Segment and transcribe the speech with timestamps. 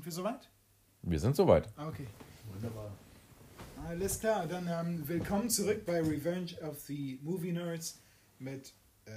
[0.00, 0.48] Sind wir soweit?
[1.02, 1.68] Wir sind soweit.
[1.76, 2.06] Ah, Okay.
[2.54, 2.90] Wunderbar.
[3.86, 8.00] Alles klar, dann ähm, willkommen zurück bei Revenge of the Movie Nerds
[8.38, 8.72] mit
[9.04, 9.10] äh,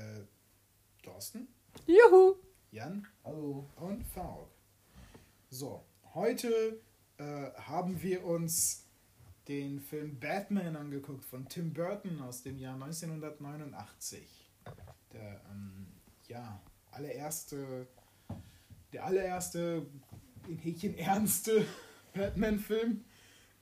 [1.01, 1.47] Thorsten,
[1.88, 2.36] Juhu!
[2.71, 3.69] Jan Hallo.
[3.77, 4.50] und Faruk.
[5.50, 6.82] So, heute
[7.18, 8.86] äh, haben wir uns
[9.47, 14.51] den Film Batman angeguckt von Tim Burton aus dem Jahr 1989.
[15.14, 15.87] Der ähm,
[16.28, 16.61] ja,
[16.92, 17.87] allererste,
[18.92, 19.87] der allererste
[20.47, 21.65] in Häkchen ernste
[22.14, 23.04] Batman-Film.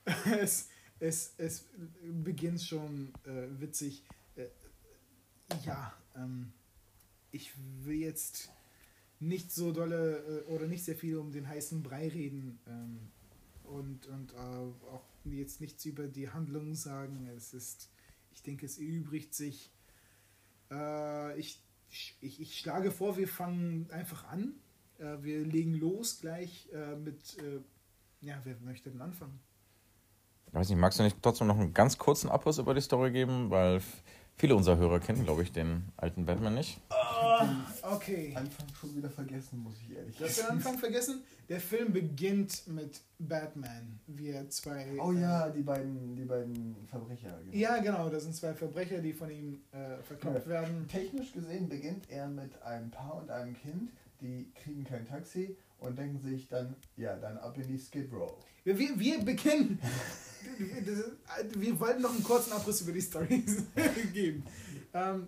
[0.26, 0.68] Es,
[1.00, 1.70] es, es
[2.04, 4.04] beginnt schon äh, witzig.
[4.36, 4.48] Äh,
[5.64, 6.52] ja, ähm,
[7.32, 7.52] ich
[7.84, 8.52] will jetzt
[9.20, 13.00] nicht so dolle äh, oder nicht sehr viel um den heißen Brei reden ähm,
[13.64, 17.28] und, und äh, auch jetzt nichts über die Handlung sagen.
[17.38, 17.90] Es ist,
[18.32, 19.72] ich denke, es erübrigt sich.
[20.72, 24.56] Äh, ich, ich, ich schlage vor, wir fangen einfach an.
[25.02, 27.60] Äh, wir legen los gleich äh, mit, äh,
[28.26, 29.40] ja, wer möchte denn anfangen?
[30.48, 33.12] Ich weiß nicht, magst du nicht trotzdem noch einen ganz kurzen Abriss über die Story
[33.12, 33.50] geben?
[33.50, 33.82] Weil
[34.38, 36.80] viele unserer Hörer kennen, glaube ich, den alten Batman nicht.
[37.82, 38.34] Okay.
[38.36, 41.24] Anfang schon wieder vergessen, muss ich ehrlich Du hast den Anfang vergessen?
[41.48, 44.00] Der Film beginnt mit Batman.
[44.08, 44.88] Wir zwei.
[45.02, 47.40] Oh ja, die beiden, die beiden Verbrecher.
[47.46, 47.56] Genau.
[47.58, 50.50] Ja, genau, das sind zwei Verbrecher, die von ihm äh, verkloppt Ja.
[50.52, 50.88] werden.
[50.88, 53.92] Technisch gesehen beginnt er mit einem Paar und einem Kind,
[54.22, 58.32] die kriegen kein Taxi und denken sich dann, ja, dann ab in die Skid Row.
[58.64, 59.80] Wir, wir, wir beginnen.
[61.56, 63.44] Wir wollten noch einen kurzen Abriss über die Story
[64.14, 64.44] geben.
[64.94, 65.28] Ähm,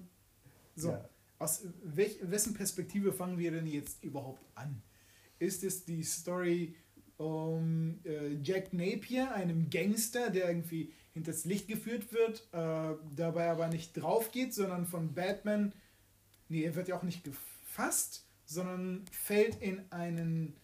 [0.75, 1.09] so, Ja.
[1.39, 4.81] aus welch, wessen Perspektive fangen wir denn jetzt überhaupt an?
[5.39, 6.75] Ist es die Story
[7.17, 13.67] um äh, Jack Napier, einem Gangster, der irgendwie hinters Licht geführt wird, äh, dabei aber
[13.67, 15.73] nicht drauf geht, sondern von Batman,
[16.49, 20.55] nee, er wird ja auch nicht gefasst, sondern fällt in einen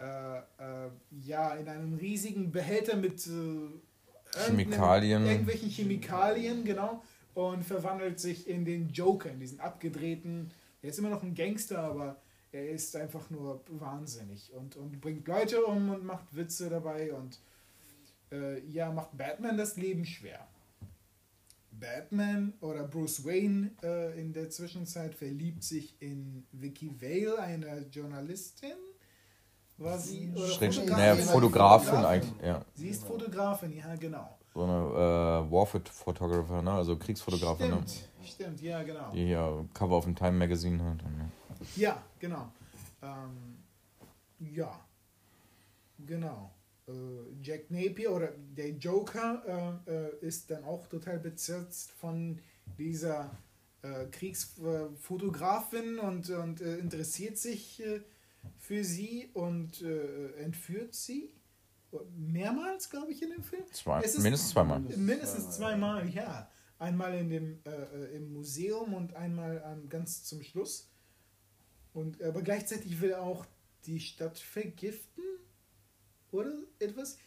[0.00, 0.90] äh, äh,
[1.22, 5.26] ja, in einen riesigen Behälter mit äh, Chemikalien.
[5.26, 7.02] Irgendwelchen Chemikalien, genau.
[7.34, 10.50] Und verwandelt sich in den Joker, in diesen abgedrehten.
[10.82, 12.16] Er ist immer noch ein Gangster, aber
[12.50, 17.38] er ist einfach nur wahnsinnig und, und bringt Leute um und macht Witze dabei und
[18.32, 20.48] äh, ja, macht Batman das Leben schwer.
[21.80, 28.76] Batman oder Bruce Wayne äh, in der Zwischenzeit verliebt sich in Vicky Vale, eine Journalistin.
[29.78, 30.30] War sie?
[30.36, 31.04] Oder Schräg, Fotografin?
[31.04, 32.64] naja, Fotografin eigentlich, ja.
[32.74, 34.38] Sie ist Fotografin, ja, genau.
[34.52, 36.72] So eine äh, Warfoot-Photographer, ne?
[36.72, 37.82] also Kriegsfotografin, ne?
[37.86, 39.10] Stimmt, stimmt, ja, genau.
[39.12, 41.02] die hier Cover auf dem Time Magazine hat.
[41.02, 41.30] Ja.
[41.76, 42.52] Ja, genau.
[43.02, 43.58] Ähm,
[44.40, 44.80] ja,
[45.98, 46.50] genau.
[46.90, 52.38] Äh, Jack Napier oder der Joker äh, äh, ist dann auch total bezirzt von
[52.78, 53.30] dieser
[53.82, 58.00] äh, Kriegsfotografin und, und äh, interessiert sich äh,
[58.58, 61.32] für sie und äh, entführt sie.
[62.16, 63.64] Mehrmals, glaube ich, in dem Film.
[63.72, 64.80] Zwei, Es ist- mindestens zweimal.
[64.80, 66.48] Mindestens zweimal, ja.
[66.78, 70.88] Einmal in dem, äh, im Museum und einmal ähm, ganz zum Schluss.
[71.92, 73.44] Und, aber gleichzeitig will er auch
[73.86, 75.24] die Stadt vergiften?
[76.32, 77.18] Oder etwas?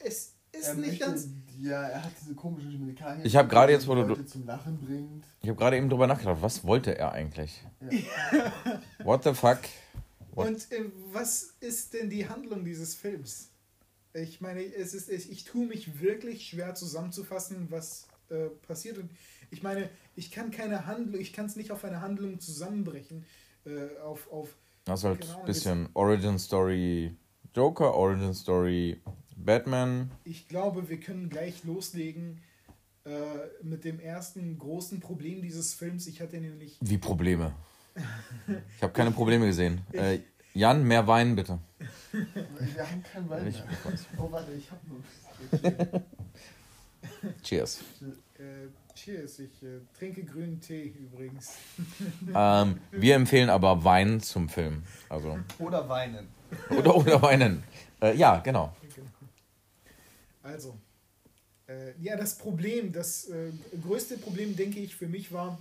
[0.00, 1.28] Es ist Er nicht möchte- ganz.
[1.60, 3.24] Ja, er hat diese komischen Chemikalien.
[3.24, 5.24] Ich hab gerade jetzt, die wo du- Leute zum Lachen bringt.
[5.40, 7.62] Ich habe gerade eben drüber nachgedacht, was wollte er eigentlich?
[9.02, 9.58] What the fuck?
[10.32, 10.48] What?
[10.48, 13.50] Und äh, was ist denn die Handlung dieses Films?
[14.14, 18.98] Ich meine, es ist, ich, ich tue mich wirklich schwer zusammenzufassen, was äh, passiert.
[18.98, 19.10] Und
[19.50, 23.24] ich meine, ich kann keine Handlung, ich kann es nicht auf eine Handlung zusammenbrechen.
[23.64, 27.16] Äh, auf, auf Das ist halt ein bisschen Origin Story
[27.54, 29.00] Joker, Origin Story
[29.36, 30.10] Batman.
[30.24, 32.40] Ich glaube, wir können gleich loslegen
[33.04, 33.10] äh,
[33.62, 36.06] mit dem ersten großen Problem dieses Films.
[36.06, 36.76] Ich hatte nämlich.
[36.80, 37.52] Wie Probleme?
[38.76, 39.80] Ich habe keine Probleme gesehen.
[39.92, 40.18] Äh,
[40.52, 41.60] Jan, mehr Wein bitte.
[42.10, 43.98] Wir haben keinen Wein Ich- mehr.
[44.18, 46.02] Oh, warte, ich hab nur.
[47.42, 47.80] Cheers.
[48.38, 51.54] Äh, cheers, ich äh, trinke grünen Tee übrigens.
[52.34, 54.82] Ähm, wir empfehlen aber Wein zum Film.
[55.08, 56.28] Also, Oder weinen.
[56.70, 57.62] Oder, oder Weinen.
[58.00, 58.74] Äh, ja, genau.
[60.42, 60.76] Also,
[61.68, 63.50] äh, ja, das Problem, das äh,
[63.82, 65.58] größte Problem, denke ich, für mich war,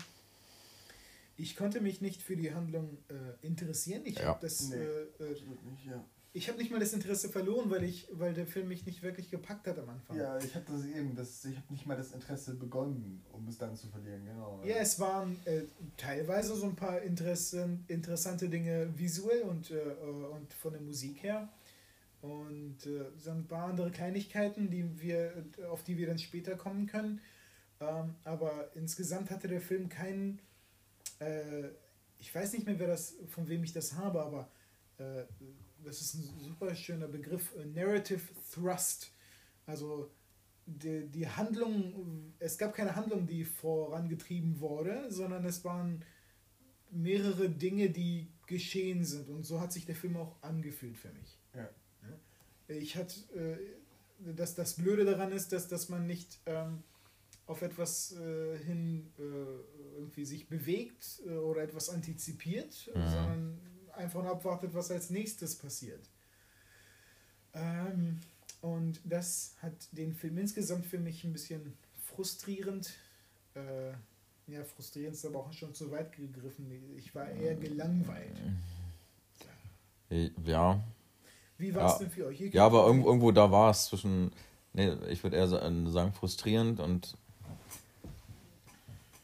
[1.38, 4.02] ich konnte mich nicht für die Handlung äh, interessieren.
[4.06, 4.26] Ich Ja.
[4.26, 4.70] habe das.
[4.70, 4.76] Nee.
[4.76, 6.04] Äh, äh, Absolut nicht, ja.
[6.36, 9.30] Ich habe nicht mal das Interesse verloren, weil ich, weil der Film mich nicht wirklich
[9.30, 10.18] gepackt hat am Anfang.
[10.18, 13.60] Ja, ich habe das eben, das, ich habe nicht mal das Interesse begonnen, um es
[13.60, 14.60] dann zu verlieren, genau.
[14.66, 15.66] Ja, es waren äh,
[15.96, 21.22] teilweise so ein paar Interessen, interessante Dinge visuell und, äh, äh, und von der Musik
[21.22, 21.50] her.
[22.22, 26.88] Und äh, so ein paar andere Kleinigkeiten, die wir, auf die wir dann später kommen
[26.88, 27.22] können.
[27.80, 30.40] Ähm, aber insgesamt hatte der Film keinen.
[31.20, 31.68] Äh,
[32.18, 34.50] ich weiß nicht mehr, wer das, von wem ich das habe, aber
[34.98, 35.26] äh,
[35.84, 38.22] das ist ein super schöner Begriff, äh, Narrative
[38.54, 39.12] Thrust.
[39.66, 40.12] Also
[40.66, 46.04] die, die Handlung, es gab keine Handlung, die vorangetrieben wurde, sondern es waren
[46.92, 49.30] mehrere Dinge, die geschehen sind.
[49.30, 51.40] Und so hat sich der Film auch angefühlt für mich.
[51.56, 51.70] Ja.
[52.68, 56.84] Ich hatte, äh, dass das Blöde daran ist, dass, dass man nicht ähm,
[57.46, 59.22] auf etwas äh, hin äh,
[59.98, 63.10] irgendwie sich bewegt äh, oder etwas antizipiert, Mhm.
[63.10, 63.60] sondern
[63.96, 66.10] einfach nur abwartet, was als nächstes passiert.
[67.54, 68.20] Ähm,
[68.62, 71.74] und das hat den Film insgesamt für mich ein bisschen
[72.16, 72.94] frustrierend.
[73.56, 73.92] Äh,
[74.48, 76.70] ja, frustrierend ist aber auch schon zu weit gegriffen.
[76.98, 78.36] Ich war eher gelangweilt.
[80.46, 80.80] Ja.
[81.58, 82.00] Wie war es Ja.
[82.00, 82.42] denn für euch?
[82.42, 84.32] Ihr Ja, aber irgendwo, irgendwo da war es zwischen,
[84.74, 85.62] nee, ich würde eher sa-
[85.92, 87.16] sagen frustrierend und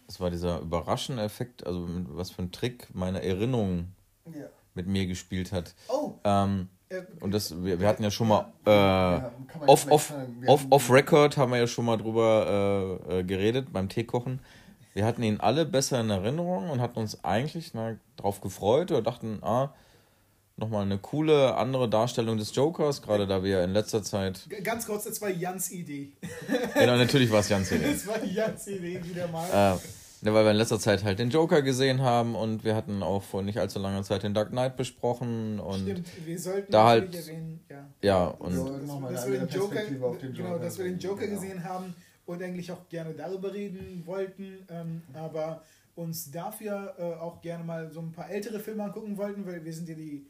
[0.07, 3.94] es war dieser überraschende Effekt, also was für ein Trick meine Erinnerung
[4.33, 4.50] Ja.
[4.80, 5.74] Mit mir gespielt hat.
[5.90, 9.31] Oh, Ähm, äh, und das, wir, wir hatten ja schon mal äh, Ja,
[9.68, 10.14] off, off,
[10.48, 14.40] off, haben- off Record haben wir ja schon mal drüber äh, äh, geredet beim Teekochen.
[14.94, 19.02] Wir hatten ihn alle besser in Erinnerung und hatten uns eigentlich na, drauf gefreut oder
[19.04, 19.70] dachten, ah,
[20.58, 24.48] nochmal eine coole andere Darstellung des Jokers, gerade da wir in letzter Zeit.
[24.64, 26.12] ganz kurz, das war Jans Idee.
[26.74, 27.92] Genau, natürlich war es ganz Idee.
[27.94, 29.75] Das war Jans Idee wieder mal.
[29.75, 29.78] Äh,
[30.24, 33.24] ne, weil wir in letzter Zeit halt den Joker gesehen haben und wir hatten auch
[33.24, 37.16] vor nicht allzu langer Zeit den Dark Knight besprochen und Stimmt, wir sollten da halt-
[37.16, 37.89] erwähnen, ja.
[38.01, 39.81] ja, und mal dass wir den Joker,
[40.19, 41.39] genau, dass wir den Joker genau.
[41.39, 41.95] gesehen haben
[42.25, 45.63] und eigentlich auch gerne darüber reden wollten, ähm, aber
[45.95, 49.74] uns dafür äh, auch gerne mal so ein paar ältere Filme angucken wollten, weil wir
[49.74, 50.25] sind ja die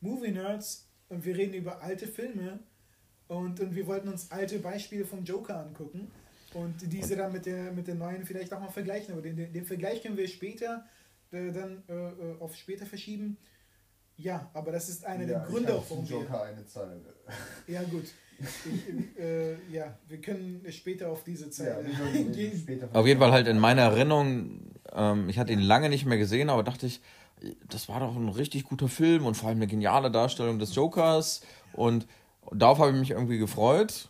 [0.00, 2.58] Movie Nerds und wir reden über alte Filme
[3.28, 6.10] und, und wir wollten uns alte Beispiele vom Joker angucken
[6.54, 9.52] und diese dann mit der, mit der neuen vielleicht auch mal vergleichen, aber den, den,
[9.52, 10.84] den Vergleich können wir später
[11.32, 13.36] äh, dann äh, äh, auf später verschieben.
[14.16, 16.18] Ja, aber das ist einer Ja, der Gründe, warum wir...
[16.18, 17.00] Joker eine Zeile.
[17.66, 18.04] Ja, gut.
[18.38, 22.56] Ich, äh, ja, wir können später auf diese Ja, sollten eingehen.
[22.62, 24.60] später auf jeden Fall halt in meiner Erinnerung,
[24.92, 27.00] ähm, ich hatte ihn lange nicht mehr gesehen, aber dachte ich,
[27.68, 31.42] das war doch ein richtig guter Film und vor allem eine geniale Darstellung des Jokers
[31.72, 32.06] und
[32.52, 34.08] darauf habe ich mich irgendwie gefreut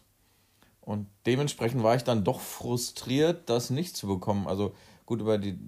[0.85, 4.47] und dementsprechend war ich dann doch frustriert, das nicht zu bekommen.
[4.47, 4.75] Also
[5.07, 5.59] gut, über die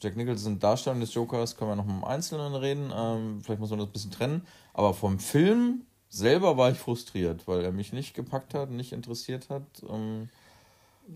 [0.00, 3.78] Jack Nicholson Darstellung des Jokers können wir noch im Einzelnen reden, ähm, vielleicht muss man
[3.78, 8.14] das ein bisschen trennen, aber vom Film selber war ich frustriert, weil er mich nicht
[8.14, 9.62] gepackt hat, nicht interessiert hat.
[9.88, 10.28] Ähm,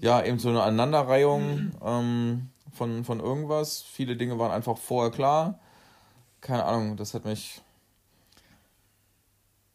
[0.00, 3.82] ja, eben so eine Aneinanderreihung ähm, von, von irgendwas.
[3.82, 5.58] Viele Dinge waren einfach vorher klar.
[6.40, 7.60] Keine Ahnung, das hat mich.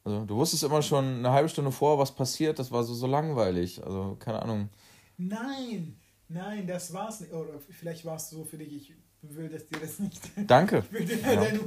[0.09, 2.57] Also, du wusstest immer schon eine halbe Stunde vor, was passiert.
[2.57, 3.83] Das war so, so langweilig.
[3.83, 4.69] Also, keine Ahnung.
[5.17, 5.95] Nein,
[6.27, 7.31] nein, das war's nicht.
[7.31, 10.19] Oder vielleicht war es so für dich, ich will das dir das nicht.
[10.47, 10.83] Danke.
[10.87, 11.35] Ich will dir Ja.
[11.35, 11.59] dein,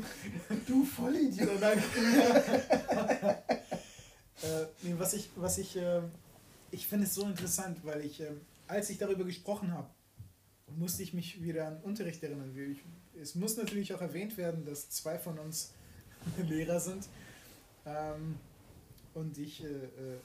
[0.67, 1.61] Du Vollidiot!
[1.61, 1.79] Nein.
[4.43, 6.01] äh, nee, was ich, was ich, äh,
[6.73, 9.89] ich finde es so interessant, weil ich, ähm, als ich darüber gesprochen habe,
[10.77, 12.53] musste ich mich wieder an Unterricht erinnern.
[12.57, 12.79] Ich,
[13.21, 15.75] es muss natürlich auch erwähnt werden, dass zwei von uns
[16.49, 17.05] Lehrer sind.
[17.85, 18.39] Ähm,
[19.15, 20.19] und ich, äh, äh,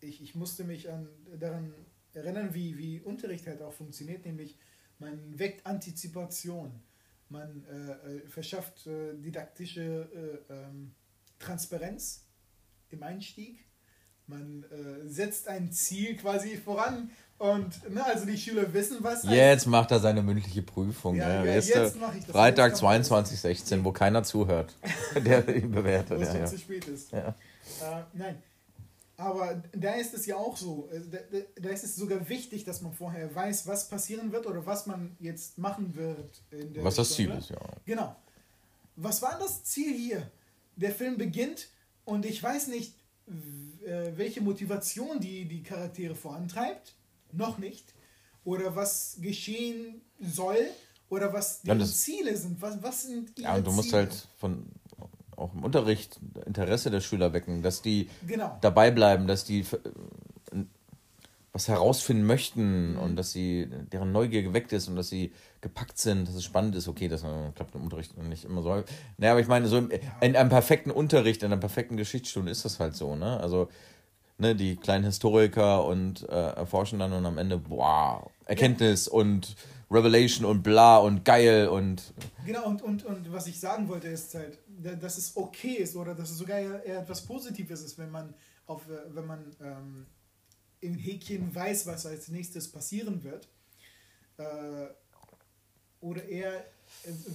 [0.00, 1.08] ich, ich musste mich an,
[1.38, 1.74] daran
[2.12, 4.58] erinnern, wie, wie Unterricht halt auch funktioniert, nämlich
[4.98, 6.82] man weckt Antizipation.
[7.28, 10.94] Man äh, äh, verschafft äh, didaktische äh, ähm,
[11.38, 12.26] Transparenz
[12.90, 13.64] im Einstieg.
[14.26, 14.64] Man
[15.06, 17.10] setzt ein Ziel quasi voran
[17.40, 19.24] und ne, also die Schüler wissen, was.
[19.24, 21.16] Jetzt macht er seine mündliche Prüfung.
[21.16, 21.92] Ja, Ja, ja, jetzt der?
[21.98, 22.30] mach ich das.
[22.32, 24.76] Freitag Jetzt kann man- 22.16, wo keiner zuhört.
[25.24, 26.18] Der ihn bewertet.
[26.18, 26.46] wo es Ja, ja.
[26.46, 27.10] zu spät ist.
[27.12, 27.28] Ja.
[27.28, 28.42] Äh, nein.
[29.16, 30.88] Aber da ist es ja auch so.
[30.92, 31.18] Also Da,
[31.60, 35.16] da, ist es sogar wichtig, dass man vorher weiß, was passieren wird oder was man
[35.18, 36.42] jetzt machen wird.
[36.50, 37.40] In der Was das Ziel Stunde.
[37.42, 37.58] ist, ja.
[37.86, 38.16] Genau.
[38.96, 40.30] Was war das Ziel hier?
[40.76, 41.68] Der Film beginnt
[42.04, 42.94] und ich weiß nicht,
[43.86, 46.94] äh, welche Motivation die die Charaktere vorantreibt.
[47.32, 47.94] Noch nicht.
[48.44, 50.56] Oder was geschehen soll.
[51.08, 52.60] Oder was Ja, die das- Ziele sind.
[52.62, 54.02] Was, was sind ihre Ja, und du musst Ziele?
[54.02, 54.66] halt von
[55.36, 58.58] auch im Unterricht Interesse der Schüler wecken, dass die Genau.
[58.60, 60.64] dabei bleiben, dass die äh,
[61.52, 62.98] was herausfinden möchten Mhm.
[63.00, 66.76] und dass sie deren Neugier geweckt ist und dass sie gepackt sind, dass es spannend
[66.76, 66.86] ist.
[66.86, 68.84] Okay, das äh, klappt im Unterricht nicht immer so.
[69.18, 72.64] Naja, aber ich meine, so im, in einem perfekten Unterricht, in einer perfekten Geschichtsstunde ist
[72.64, 73.40] das halt so, ne?
[73.40, 73.68] Also,
[74.40, 79.54] ne, die kleinen Historiker und äh, erforschen dann und am Ende, boah, Erkenntnis und
[79.90, 82.12] Revelation und bla und geil und
[82.46, 85.94] Genau, und, und, und was ich sagen wollte, ist halt, da- dass es okay ist
[85.96, 88.34] oder dass es sogar eher etwas Positives ist, wenn man
[88.66, 90.06] auf, äh, wenn man ähm,
[90.80, 93.48] im Häkchen weiß, was als nächstes passieren wird.
[94.38, 94.86] Äh,
[96.00, 96.64] oder eher,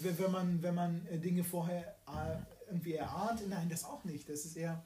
[0.02, 3.48] wenn man, wenn man äh, Dinge vorher äh, irgendwie erahnt.
[3.48, 4.28] Nein, das auch nicht.
[4.28, 4.82] Das ist eher,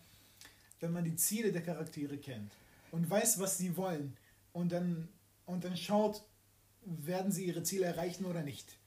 [0.79, 2.51] wenn man die Ziele der Charaktere kennt
[2.91, 4.15] und weiß, was sie wollen
[4.53, 5.09] und dann,
[5.45, 6.23] und dann schaut,
[6.83, 8.77] werden sie ihre Ziele erreichen oder nicht.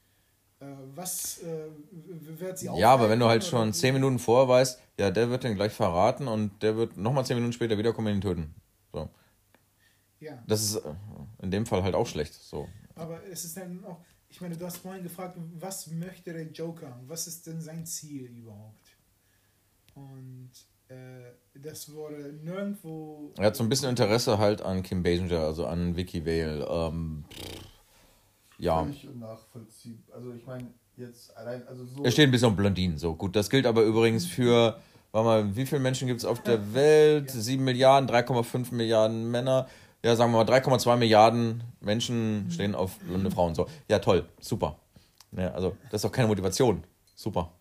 [0.60, 4.80] Äh, was äh, wird sie Ja, aber wenn du halt schon 10 Minuten vorher weißt,
[4.98, 8.14] ja, der wird den gleich verraten und der wird nochmal 10 Minuten später wiederkommen und
[8.14, 8.54] ihn töten.
[8.92, 9.08] So.
[10.20, 10.94] Ja, Das ist äh,
[11.42, 12.34] in dem Fall halt auch schlecht.
[12.34, 12.68] So.
[12.94, 16.98] aber es ist dann auch, ich meine, du hast vorhin gefragt, was möchte der Joker?
[17.06, 18.96] Was ist denn sein Ziel überhaupt?
[19.94, 20.50] Und
[21.54, 23.32] das wurde nirgendwo.
[23.38, 26.66] Er hat so ein bisschen Interesse halt an Kim Basinger, also an Vicky Vale.
[26.68, 27.24] Ähm,
[28.58, 28.82] ja.
[28.82, 30.16] Völlig unnachvollziehbar.
[30.16, 32.02] Also ich meine, jetzt allein, also so.
[32.02, 33.36] Er steht ein bisschen auf Blondinen, so gut.
[33.36, 34.78] Das gilt aber übrigens für,
[35.12, 37.30] warte mal, wie viele Menschen gibt es auf der Welt?
[37.30, 39.68] 7 Milliarden, 3,5 Milliarden Männer.
[40.04, 43.54] Ja, sagen wir mal, 3,2 Milliarden Menschen stehen auf blonde Frauen.
[43.54, 44.78] So, ja, toll, super.
[45.32, 46.82] Ja, also, das ist doch keine Motivation.
[47.14, 47.52] Super.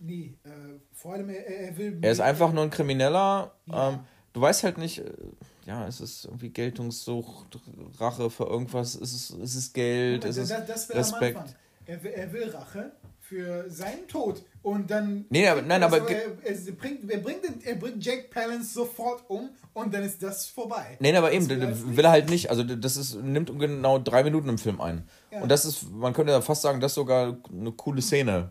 [0.00, 0.50] Nee, äh,
[1.02, 1.98] vor allem, er, er will.
[2.00, 3.52] Er ist einfach nur ein Krimineller.
[3.66, 3.88] Ja.
[3.90, 3.98] Ähm,
[4.32, 5.04] du weißt halt nicht, äh,
[5.66, 7.58] ja, es ist irgendwie Geltungssucht,
[7.98, 10.98] Rache für irgendwas, es ist, es ist Geld, es das, ist das, das will er
[10.98, 11.56] am Respekt.
[11.86, 14.42] Er will, er will Rache für seinen Tod.
[14.62, 15.24] Und dann.
[15.30, 18.30] Nee, aber- nein, aber Also, ge- er, er, bringt, er, bringt, den- er bringt Jack
[18.30, 20.96] Palance sofort um und dann ist das vorbei.
[21.00, 22.50] Nee, aber eben, will er das als will er halt nicht.
[22.50, 25.08] Also das ist, nimmt genau drei Minuten im Film ein.
[25.32, 25.40] Ja.
[25.42, 28.50] Und das ist, man könnte fast sagen, das ist sogar eine coole Szene.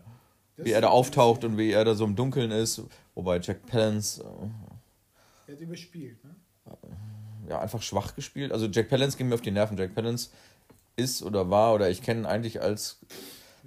[0.64, 2.82] Wie er da auftaucht und wie er da so im Dunkeln ist.
[3.14, 6.34] Wobei Jack Palance äh, Er hat überspielt, ne?
[7.48, 8.52] ja einfach schwach gespielt.
[8.52, 9.76] Also Jack Palance ging mir auf die Nerven.
[9.76, 10.30] Jack Palance
[10.96, 12.98] ist oder war oder ich kenne ihn eigentlich als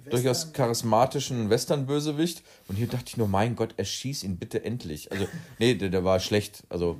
[0.04, 2.42] durchaus Western- charismatischen Western-Bösewicht.
[2.68, 5.12] Und hier dachte ich nur, mein Gott, erschieß ihn bitte endlich.
[5.12, 5.26] Also,
[5.58, 6.64] nee, der, der war schlecht.
[6.68, 6.98] Also,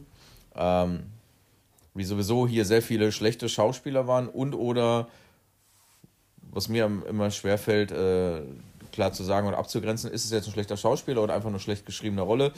[0.55, 1.05] ähm,
[1.95, 5.09] wie sowieso hier sehr viele schlechte Schauspieler waren und oder,
[6.51, 8.43] was mir immer schwerfällt, äh,
[8.97, 11.87] klar zu sagen und abzugrenzen, ist es jetzt ein schlechter Schauspieler oder einfach nur schlecht
[11.87, 12.53] geschriebene Rolle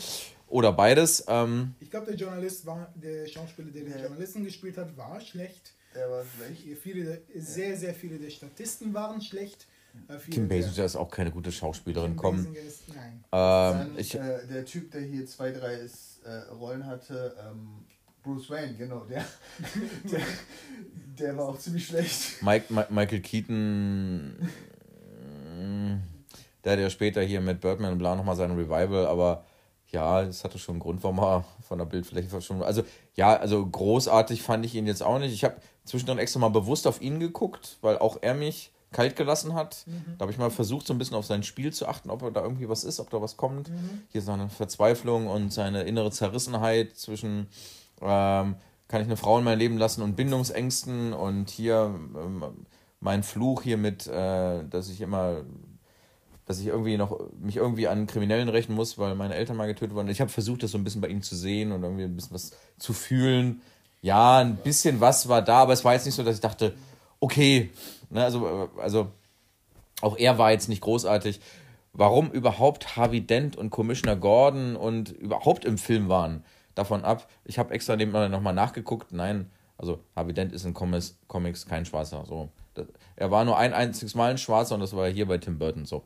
[0.48, 1.24] oder beides.
[1.28, 4.00] Ähm, Ich glaube, der Journalist war, der Schauspieler, der den Ja.
[4.00, 5.74] Journalisten gespielt hat, war schlecht.
[5.94, 6.62] Der war schlecht.
[6.62, 9.66] Hier Viele, sehr, sehr viele der Statisten waren schlecht.
[10.08, 12.16] Äh, Kim der- Basinger ist auch keine gute Schauspielerin.
[12.16, 13.14] Kim ist, nein.
[13.14, 17.84] Ähm, Dann, ich, äh, der Typ, der hier zwei, drei ist, äh, Rollen hatte, ähm,
[18.22, 19.24] Bruce Wayne, genau, der,
[20.12, 20.20] der,
[21.18, 22.42] der war auch ziemlich schlecht.
[22.42, 24.36] Mike, Mi- Michael Keaton,
[25.56, 25.96] mm,
[26.64, 29.44] der hat ja später hier mit Birdman und bla nochmal sein Revival, aber
[29.90, 32.66] ja, das hatte schon einen Grund, warum er von der Bildfläche verschwunden war.
[32.66, 32.82] Also,
[33.14, 35.32] ja, also großartig fand ich ihn jetzt auch nicht.
[35.32, 39.54] Ich habe zwischendrin extra mal bewusst auf ihn geguckt, weil auch er mich kalt gelassen
[39.54, 39.84] hat.
[40.18, 42.42] Da habe ich mal versucht, so ein bisschen auf sein Spiel zu achten, ob da
[42.42, 43.70] irgendwie was ist, ob da was kommt.
[44.08, 47.48] Hier seine Verzweiflung und seine innere Zerrissenheit zwischen
[48.00, 48.56] ähm,
[48.88, 52.44] kann ich eine Frau in mein Leben lassen und Bindungsängsten und hier ähm,
[53.00, 55.42] mein Fluch hier mit, äh, dass ich immer,
[56.48, 59.94] dass ich irgendwie noch mich irgendwie an Kriminellen rächen muss, weil meine Eltern mal getötet
[59.94, 60.08] wurden.
[60.08, 62.34] Ich habe versucht, das so ein bisschen bei ihm zu sehen und irgendwie ein bisschen
[62.34, 63.60] was zu fühlen.
[64.00, 66.74] Ja, ein bisschen was war da, aber es war jetzt nicht so, dass ich dachte,
[67.20, 67.70] okay,
[68.08, 69.08] ne, also, also
[70.00, 71.40] auch er war jetzt nicht großartig.
[71.92, 77.28] Warum überhaupt Harvey Dent und Commissioner Gordon und überhaupt im Film waren, davon ab.
[77.44, 79.12] Ich habe extra nebenbei nochmal nachgeguckt.
[79.12, 82.24] Nein, also Harvey Dent ist in Comics, Comics kein Schwarzer.
[82.26, 82.48] So.
[83.16, 85.84] Er war nur ein einziges Mal ein Schwarzer und das war hier bei Tim Burton
[85.84, 86.04] so.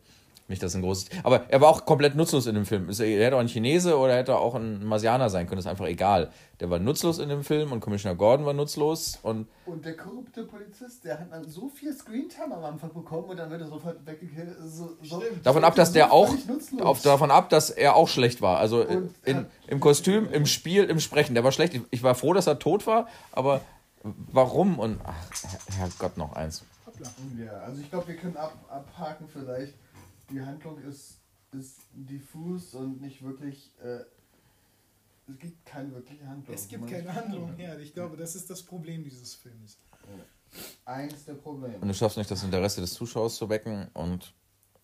[0.52, 1.06] Nicht, dass ein großes.
[1.25, 2.90] Aber er war auch komplett nutzlos in dem Film.
[2.90, 5.87] Ist Er hätte auch ein Chinese oder hätte auch ein Marsianer sein können, ist einfach
[5.87, 6.30] egal.
[6.61, 10.44] Der war nutzlos in dem Film und Commissioner Gordon war nutzlos und Und der korrupte
[10.44, 13.97] Polizist, der hat dann so viel Screentime am Anfang bekommen und dann wird er sofort
[14.06, 14.54] weggekillt.
[14.66, 15.23] So, so.
[15.42, 16.35] Davon ab, dass der auch
[16.82, 18.59] auf, davon ab, dass er auch schlecht war.
[18.59, 18.82] Also
[19.25, 21.32] in, im Kostüm, im Spiel, im Sprechen.
[21.35, 21.73] Der war schlecht.
[21.73, 23.62] Ich, ich war froh, dass er tot war, aber
[24.02, 24.78] warum?
[24.78, 25.14] Und ach,
[25.71, 26.62] Herr- Herrgott, noch eins.
[27.42, 29.73] Ja, also ich glaube, wir können ab, abhaken vielleicht.
[30.32, 31.18] Die Handlung ist,
[31.52, 33.70] ist diffus und nicht wirklich.
[33.82, 34.00] Äh,
[35.28, 36.54] es gibt keine wirkliche Handlung.
[36.54, 37.76] Es gibt keine Handlung, ja.
[37.78, 39.76] Ich glaube, das ist das Problem dieses Films.
[40.84, 41.78] Eins der Probleme.
[41.78, 43.88] Und du schaffst nicht, das Interesse des Zuschauers zu wecken.
[43.94, 44.34] Und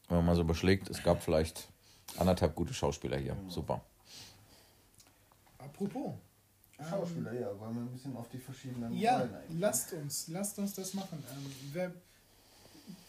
[0.09, 1.69] wenn man mal so überschlägt, es gab vielleicht
[2.17, 3.37] anderthalb gute Schauspieler hier.
[3.49, 3.83] Super.
[5.59, 6.15] Apropos.
[6.79, 10.75] ähm, Schauspieler, ja, wollen wir ein bisschen auf die verschiedenen Ja, lasst uns, lasst uns
[10.75, 11.23] das machen.
[11.31, 11.93] Ähm, wer,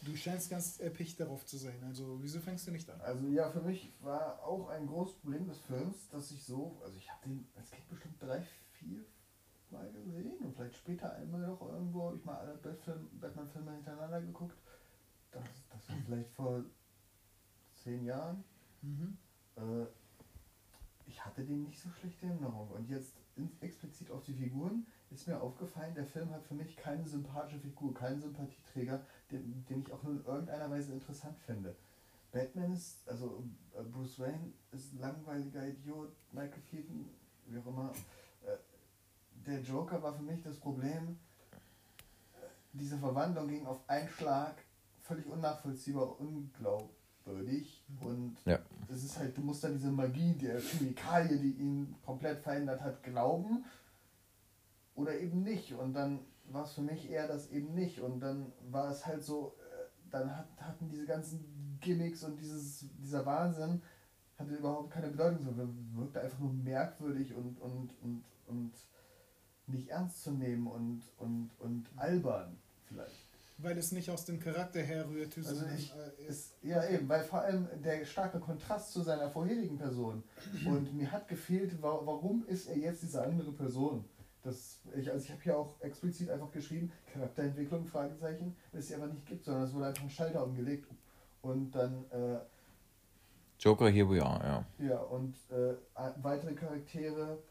[0.10, 1.82] du scheinst ganz erpicht darauf zu sein.
[1.84, 3.00] Also, wieso fängst du nicht an?
[3.02, 6.98] Also ja, für mich war auch ein großes Problem des Films, dass ich so, also
[6.98, 8.42] ich habe den als Kind bestimmt drei,
[8.74, 9.04] vier
[9.72, 14.22] Mal gesehen und vielleicht später einmal noch irgendwo habe ich mal alle Batman- Batman-Filme hintereinander
[14.22, 14.58] geguckt.
[15.32, 16.64] Das, das war vielleicht vor
[17.76, 18.44] zehn Jahren.
[18.82, 19.18] Mhm.
[19.58, 19.86] Äh,
[21.06, 22.70] ich hatte den nicht so schlecht in Erinnerung.
[22.72, 23.14] Und jetzt
[23.62, 27.94] explizit auf die Figuren ist mir aufgefallen, der Film hat für mich keine sympathische Figur,
[27.94, 31.76] keinen Sympathieträger, den, den ich auch nur in irgendeiner Weise interessant finde.
[32.32, 33.44] Batman ist, also
[33.78, 37.10] äh, Bruce Wayne ist ein langweiliger Idiot, Michael Keaton,
[37.48, 37.92] wie auch immer.
[38.46, 38.58] Äh,
[39.48, 41.18] der Joker war für mich das Problem.
[42.34, 44.58] Äh, diese Verwandlung ging auf einen Schlag
[45.02, 47.84] völlig unnachvollziehbar, unglaubwürdig.
[48.00, 48.60] Und Ja.
[48.90, 53.02] es ist halt, du musst an diese Magie der Chemikalie, die ihn komplett verändert hat,
[53.04, 53.66] glauben.
[54.94, 55.74] Oder eben nicht.
[55.74, 56.20] Und dann
[56.52, 58.00] war es für mich eher das eben nicht.
[58.00, 62.86] Und dann war es halt so, äh, dann hat, hatten diese ganzen Gimmicks und dieses,
[63.02, 63.82] dieser Wahnsinn
[64.38, 68.72] hatte überhaupt keine Bedeutung, sondern wirkte einfach nur merkwürdig und, und, und, und
[69.68, 73.14] nicht ernst zu nehmen und, und, und albern vielleicht.
[73.62, 77.42] Weil es nicht aus dem Charakter herrührte, Also ich- äh, Ist, ja, eben, weil vor
[77.42, 80.24] allem der starke Kontrast zu seiner vorherigen Person.
[80.66, 84.06] Und mir hat gefehlt, wa warum ist er jetzt diese andere Person?
[84.44, 89.08] Das, ich, also ich habe hier auch explizit einfach geschrieben, Charakterentwicklung, Fragezeichen, es sie aber
[89.08, 90.88] nicht gibt, sondern es wurde einfach ein Schalter umgelegt
[91.42, 92.40] und dann, äh,
[93.60, 94.88] Joker, here we are, ja.
[94.88, 95.76] ja, und äh,
[96.22, 97.44] weitere Charaktere,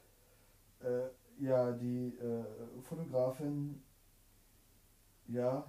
[0.80, 2.44] äh, ja, die äh,
[2.82, 3.82] Fotografin,
[5.26, 5.66] ja,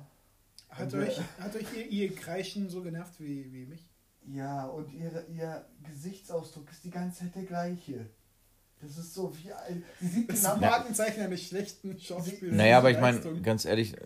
[0.69, 3.89] hat, euch, hat euch ihr, ihr Kreischen so genervt wie, wie mich?
[4.25, 8.09] Ja, und ihre, ihr Gesichtsausdruck ist die ganze Zeit der gleiche.
[8.81, 9.83] Das ist so wie ein.
[9.99, 10.57] Sie sieht Das genau.
[10.57, 12.55] Markenzeichen eines schlechten Schauspielers.
[12.55, 14.01] Naja, aber ich meine, ganz ehrlich, äh,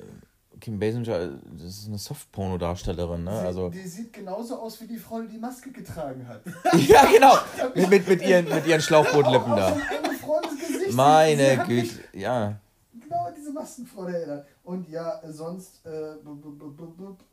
[0.60, 3.40] Kim Basinger, äh, das ist eine Soft-Porno-Darstellerin, ne?
[3.40, 3.70] sie, Also.
[3.70, 6.42] die sieht genauso aus wie die Frau, die die Maske getragen hat.
[6.88, 7.36] ja, genau.
[7.76, 9.78] Mit, mit, mit, ihren, mit ihren Schlauchbootlippen Auch da.
[10.84, 10.94] Gesicht.
[10.96, 12.60] Meine mich Güte, ja.
[12.94, 14.48] Genau an diese Maskenfrau erinnert.
[14.64, 15.86] Und ja, sonst.
[15.86, 15.90] Äh,
[16.24, 17.24] b- b- b- b- b-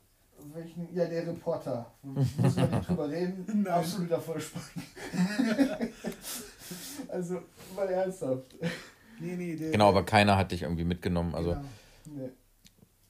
[0.54, 1.90] welchen, ja, der Reporter.
[2.02, 3.44] Muss man nicht drüber reden.
[3.46, 3.66] Nein.
[3.68, 4.62] Absoluter Vollspann.
[7.08, 7.42] also,
[7.74, 8.54] mal ernsthaft.
[9.20, 11.34] Nee, nee, der, Genau, aber keiner hat dich irgendwie mitgenommen.
[11.34, 11.64] Also, Genau.
[12.22, 12.30] Nee.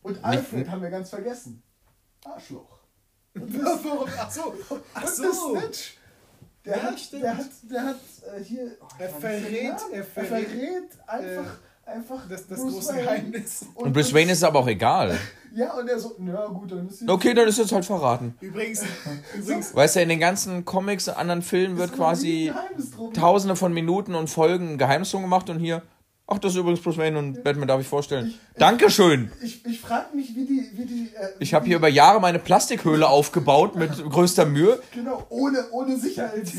[0.02, 1.62] Und Alfred haben wir ganz vergessen.
[2.24, 2.78] Arschloch.
[3.35, 4.09] Warum?
[4.18, 4.55] Ach so,
[4.94, 5.22] ach Und so.
[5.22, 5.96] das Snitch.
[6.64, 7.96] Der, Ja, hat, der hat, der hat
[8.37, 8.76] äh, hier.
[8.81, 12.94] oh, Er nicht den verrät- er er verrät, verrät einfach, einfach Das, das große.
[12.94, 13.64] Geheimnis.
[13.74, 15.16] und Bruce Wayne ist aber auch egal.
[15.54, 17.08] Ja, und er so, na gut, dann ist sie.
[17.08, 18.34] Okay, dann ist jetzt halt verraten.
[18.40, 18.84] Übrigens,
[19.36, 22.52] übrigens Weißt du, in den ganzen Comics und anderen Filmen wird quasi
[23.14, 25.82] tausende von Minuten und Folgen ein Geheimnis drum gemacht und hier,
[26.31, 28.33] ach, das ist übrigens Bruce Wayne und Batman darf ich vorstellen.
[28.57, 29.31] Dankeschön.
[29.43, 30.71] Ich, ich frage mich, wie die.
[30.75, 35.27] Wie die äh, Ich habe hier über Jahre meine Plastikhöhle aufgebaut mit größter Mühe Genau,
[35.29, 36.53] ohne, ohne, Sicherheits,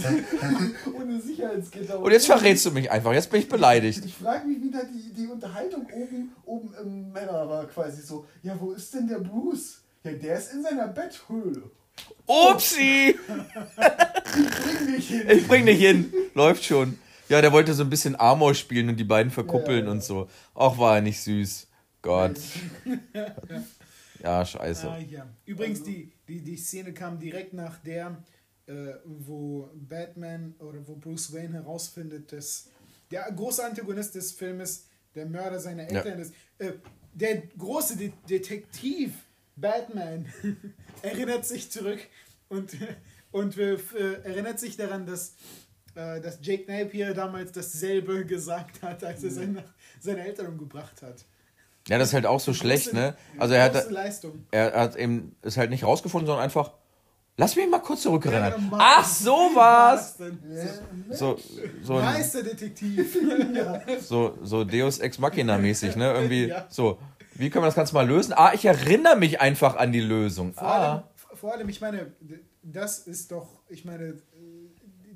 [0.93, 1.99] ohne Sicherheitsgitter.
[1.99, 3.13] und jetzt verrätst du mich einfach.
[3.13, 4.03] Jetzt bin ich beleidigt.
[4.05, 8.25] Ich frage mich, wie da die, die Unterhaltung oben, oben im Männer war, quasi so.
[8.43, 9.81] Ja, wo ist denn der Bruce?
[10.03, 11.63] Ja, der ist in seiner Betthöhle.
[12.25, 13.15] Upsi!
[13.75, 15.21] Bring mich hin.
[15.29, 16.13] Ich bring dich hin.
[16.33, 16.97] Läuft schon.
[17.31, 19.91] Ja, der wollte so ein bisschen Amor spielen und die beiden verkuppeln Ja, ja, ja.
[19.91, 20.27] und so.
[20.53, 21.67] Auch war er nicht süß.
[22.01, 22.39] Gott.
[24.23, 24.87] Ja, scheiße.
[24.87, 25.27] Ah, ja.
[25.45, 28.23] Übrigens, die, die, die Szene kam direkt nach der,
[28.67, 32.69] äh, wo Batman oder wo Bruce Wayne herausfindet, dass
[33.09, 36.01] der große Antagonist des Filmes der Mörder seiner Ja.
[36.01, 36.35] Eltern ist.
[36.59, 36.73] Äh,
[37.13, 39.13] der große De Detektiv
[39.55, 40.31] Batman
[41.01, 41.99] erinnert sich zurück
[42.47, 42.77] und,
[43.31, 43.77] und äh,
[44.23, 45.33] erinnert sich daran, dass, äh,
[45.93, 49.63] dass Jake Napier damals dasselbe gesagt hat, als er seine,
[49.99, 51.25] seine Eltern umgebracht hat.
[51.87, 53.15] Ja, das ist halt auch so schlecht, Große- ne?
[53.39, 54.45] Also er hat, Leistung.
[54.51, 56.71] er hat eben es halt nicht rausgefunden, sondern einfach,
[57.37, 58.69] lass mich mal kurz zurückerinnern.
[58.71, 60.15] Ja, Ach, so war's.
[60.17, 60.37] denn?
[60.47, 61.39] Ja, So,
[61.81, 63.17] so, ein, Meisterdetektiv.
[64.01, 66.13] so, so Deus Ex Machina mäßig, ne?
[66.13, 66.67] Irgendwie Ja.
[66.69, 66.99] so.
[67.33, 68.33] Wie können wir das Ganze mal lösen?
[68.35, 70.53] Ah, ich erinnere mich einfach an die Lösung.
[70.53, 71.09] Vor, allem, Ah.
[71.33, 72.11] vor allem, ich meine,
[72.61, 74.60] das ist doch, ich meine, äh,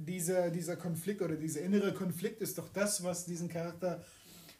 [0.05, 4.03] dieser, dieser Konflikt oder dieser innere Konflikt ist doch das, was diesen Charakter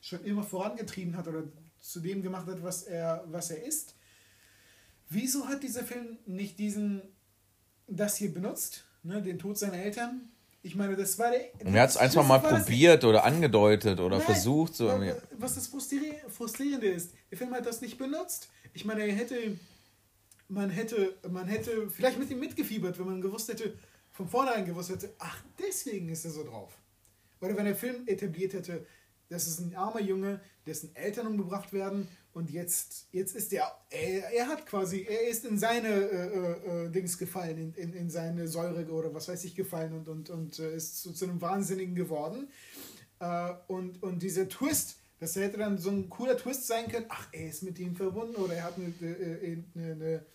[0.02, 1.44] schon immer vorangetrieben hat oder
[1.80, 3.96] zu dem gemacht hat, was er, was er ist.
[5.10, 7.02] Wieso hat dieser Film nicht diesen,
[7.88, 10.30] das hier benutzt, ne, den Tod seiner Eltern?
[10.64, 11.54] Ich meine, das war der.
[11.64, 14.74] Und er hat es ein, zwei Mal probiert oder angedeutet oder Nein, versucht.
[14.74, 15.14] So irgendwie.
[15.38, 18.50] Was das Frustri- Frustrierende ist, der Film hat das nicht benutzt.
[18.74, 19.60] Ich meine, er hätte,
[20.48, 23.78] man hätte, man hätte vielleicht mit ihm mitgefiebert, wenn man gewusst hätte,
[24.16, 26.72] von vornherein gewusst hätte, ach, deswegen ist er so drauf.
[27.42, 28.86] Oder wenn der Film etabliert hätte,
[29.28, 34.32] das ist ein armer Junge, dessen Eltern umgebracht werden und jetzt, jetzt ist er, er,
[34.32, 38.10] er hat quasi, er ist in seine äh, äh, äh, Dings gefallen, in, in, in
[38.10, 41.42] seine Säure oder was weiß ich gefallen und, und, und äh, ist zu, zu einem
[41.42, 42.48] Wahnsinnigen geworden.
[43.20, 47.28] Äh, und, und dieser Twist, das hätte dann so ein cooler Twist sein können, ach,
[47.34, 50.26] er ist mit ihm verbunden oder er hat eine, äh, eine, eine,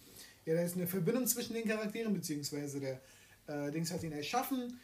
[0.44, 3.00] ja, da ist eine Verbindung zwischen den Charakteren, beziehungsweise der
[3.46, 4.80] äh, Dings hat ihn erschaffen.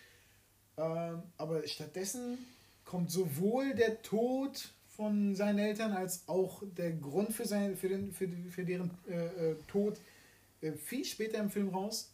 [0.79, 2.39] Ähm, aber stattdessen
[2.85, 8.13] kommt sowohl der Tod von seinen Eltern als auch der Grund für, sein, für, den,
[8.13, 9.99] für, für deren äh, äh, Tod
[10.61, 12.13] äh, viel später im Film raus.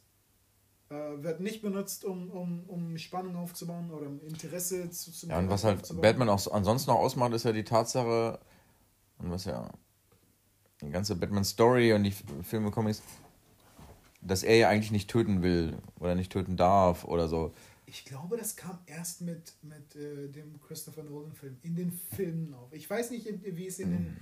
[0.91, 5.39] Äh, wird nicht benutzt, um, um, um Spannung aufzubauen oder um Interesse zu, zu Ja,
[5.39, 5.89] und was halt.
[6.01, 8.39] Batman auch ansonsten noch ausmacht, ist ja die Tatsache,
[9.19, 9.71] und was ja
[10.83, 12.11] die ganze Batman-Story und die
[12.43, 13.03] Filme, Comics,
[14.23, 17.53] dass er ja eigentlich nicht töten will oder nicht töten darf oder so.
[17.87, 22.73] Ich glaube, das kam erst mit, mit äh, dem Christopher Nolan-Film, in den Filmen auf.
[22.73, 24.17] Ich weiß nicht, wie es in den, Hm,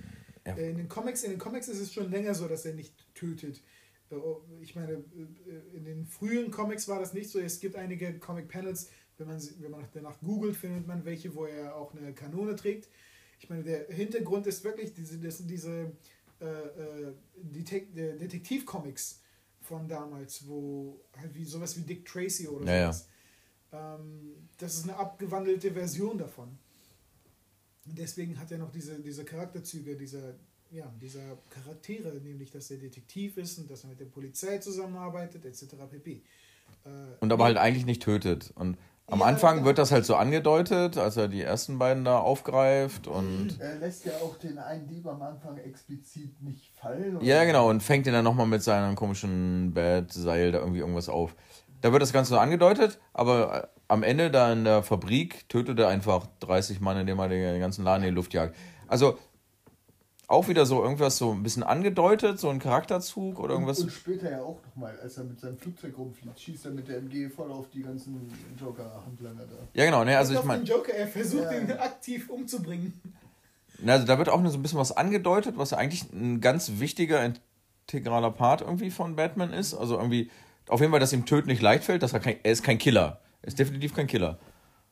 [0.45, 0.55] Ja.
[0.57, 2.93] äh, in den Comics, in den Comics ist es schon länger so, dass er nicht
[3.13, 3.61] tötet.
[4.09, 4.15] Äh,
[4.61, 7.39] Ich meine, äh, in den frühen Comics war das nicht so.
[7.39, 11.75] Es gibt einige Comic-Panels, wenn man, wenn man danach googelt, findet man welche, wo er
[11.75, 12.89] auch eine Kanone trägt.
[13.39, 15.91] Ich meine, der Hintergrund ist wirklich diese, das, diese
[16.41, 19.20] äh, äh, Detek Detektiv-Comics
[19.71, 22.91] von damals, wo halt wie sowas wie Dick Tracy oder Ja, ja.
[22.93, 23.07] sowas.
[23.71, 26.49] Ähm, das ist eine abgewandelte Version davon.
[27.85, 30.35] Und deswegen hat er noch diese, diese Charakterzüge, dieser,
[30.71, 35.45] ja, dieser Charaktere, nämlich dass er Detektiv ist und dass er mit der Polizei zusammenarbeitet,
[35.45, 35.63] etc.
[35.89, 36.21] pp.
[36.83, 36.89] Äh,
[37.21, 38.51] Und aber halt eigentlich nicht tötet.
[38.55, 43.07] Und am Anfang wird das halt so angedeutet, als er die ersten beiden da aufgreift
[43.07, 43.59] und.
[43.59, 47.17] Er lässt ja auch den einen Dieb am Anfang explizit nicht fallen.
[47.17, 47.25] oder?
[47.25, 51.35] Ja, genau, und fängt ihn dann nochmal mit seinem komischen Bad-Seil da irgendwie irgendwas auf.
[51.81, 55.79] Da wird das Ganze so angedeutet, aber äh, am Ende da in der Fabrik tötet
[55.79, 58.55] er einfach 30 Mann, indem er den ganzen Laden in die Luft jagt.
[58.87, 59.17] Also
[60.31, 63.79] auch wieder so irgendwas so ein bisschen angedeutet, so ein Charakterzug oder Und, irgendwas.
[63.79, 66.97] und später ja auch nochmal, als er mit seinem Flugzeug rumfliegt, schießt er mit der
[66.97, 69.55] MG voll auf die ganzen Joker-Handlanger da.
[69.73, 71.51] Ja, genau, ne, also ich meine, Joker, er versucht Ja.
[71.59, 72.93] ihn aktiv umzubringen.
[73.85, 76.71] also da wird auch nur so ein bisschen was angedeutet, was ja eigentlich ein ganz
[76.79, 77.23] wichtiger,
[77.87, 79.73] integraler Part irgendwie von Batman ist.
[79.73, 80.29] Also irgendwie,
[80.67, 82.77] auf jeden Fall, dass ihm Töten nicht leicht fällt, dass er kein, er ist kein
[82.77, 83.19] Killer.
[83.41, 84.39] Er ist definitiv kein Killer.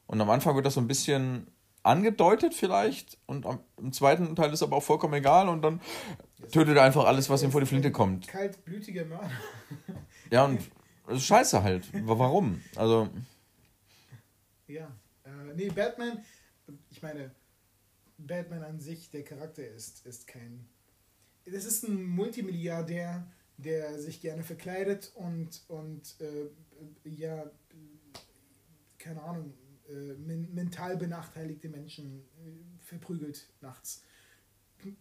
[0.07, 1.47] Und am Anfang wird das so ein bisschen
[1.83, 5.81] angedeutet vielleicht und am, im zweiten Teil ist aber auch vollkommen egal und dann
[6.51, 8.27] tötet er einfach alles, was ihm vor die Flinte kommt.
[8.27, 9.31] Kaltblütiger Mörder.
[10.31, 10.59] Ja, und
[11.07, 11.91] ist scheiße halt.
[12.07, 12.61] Wa- Warum?
[12.75, 13.09] Also,
[14.67, 14.95] Ja.
[15.23, 16.23] Äh, nee, Batman,
[16.91, 17.31] ich meine,
[18.17, 20.67] Batman an sich, der Charakter ist, ist kein.
[21.45, 23.25] Das ist ein Multimilliardär,
[23.57, 26.49] der sich gerne verkleidet und, und äh,
[27.09, 27.49] ja,
[28.99, 29.53] keine Ahnung,
[29.89, 34.03] äh, men mental benachteiligte Menschen äh, verprügelt nachts.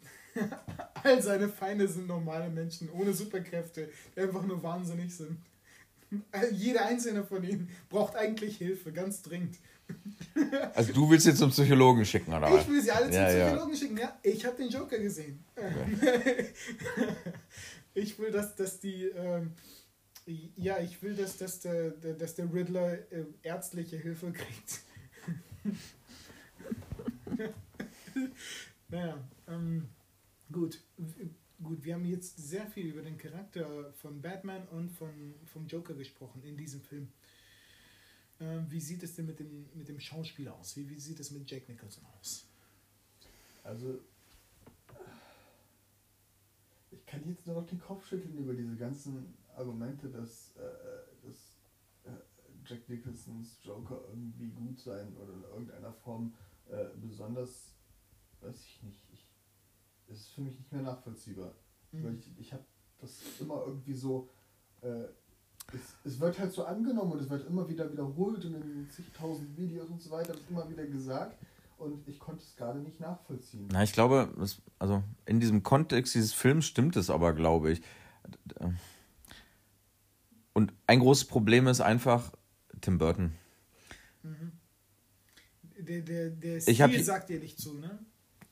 [1.05, 5.39] All seine Feinde sind normale Menschen ohne Superkräfte, die einfach nur wahnsinnig sind.
[6.53, 9.59] Jeder einzelne von ihnen braucht eigentlich Hilfe, ganz dringend.
[10.75, 12.63] also du willst jetzt zum Psychologen schicken, oder was?
[12.63, 13.47] Ich will sie alle zum Ja, ja.
[13.47, 13.97] Psychologen schicken.
[13.99, 15.45] Ja, ich habe den Joker gesehen.
[17.95, 19.05] ich will, dass, dass die.
[19.05, 19.53] Ähm,
[20.57, 24.81] ja, ich will, dass, dass, der, dass der Riddler äh, ärztliche Hilfe kriegt.
[28.89, 29.89] naja, ähm,
[30.53, 30.81] gut.
[31.61, 35.95] Gut, wir haben jetzt sehr viel über den Charakter von Batman und von, vom Joker
[35.95, 37.09] gesprochen in diesem Film.
[38.41, 40.77] Ähm, wie sieht es denn mit dem, mit dem Schauspieler aus?
[40.77, 42.47] Wie, wie sieht es mit Jack Nicholson aus?
[43.65, 43.99] Also,
[46.93, 51.59] ich kann jetzt nur noch den Kopf schütteln über diese ganzen Argumente, dass, äh, dass
[52.05, 52.17] äh,
[52.65, 56.33] Jack Nicholsons Joker irgendwie gut sein oder in irgendeiner Form
[56.71, 57.75] äh, besonders,
[58.41, 59.05] weiß ich nicht.
[59.13, 59.27] Ich,
[60.09, 61.55] es ist für mich nicht mehr nachvollziehbar.
[61.93, 62.65] Weil ich, ich habe
[63.01, 64.29] das immer irgendwie so.
[64.83, 65.05] Äh,
[65.73, 69.55] es, es wird halt so angenommen und es wird immer wieder wiederholt und in zigtausend
[69.57, 71.39] Videos und so weiter wird immer wieder gesagt
[71.79, 73.69] und ich konnte es gerade nicht nachvollziehen.
[73.71, 77.83] Na, ich glaube, das, also in diesem Kontext dieses Films stimmt es aber, glaube ich.
[80.59, 82.33] Und ein großes Problem ist einfach
[82.81, 83.33] Tim Burton.
[85.79, 88.01] Der, der, der Ich hab Stil sagt dir nicht zu, ne?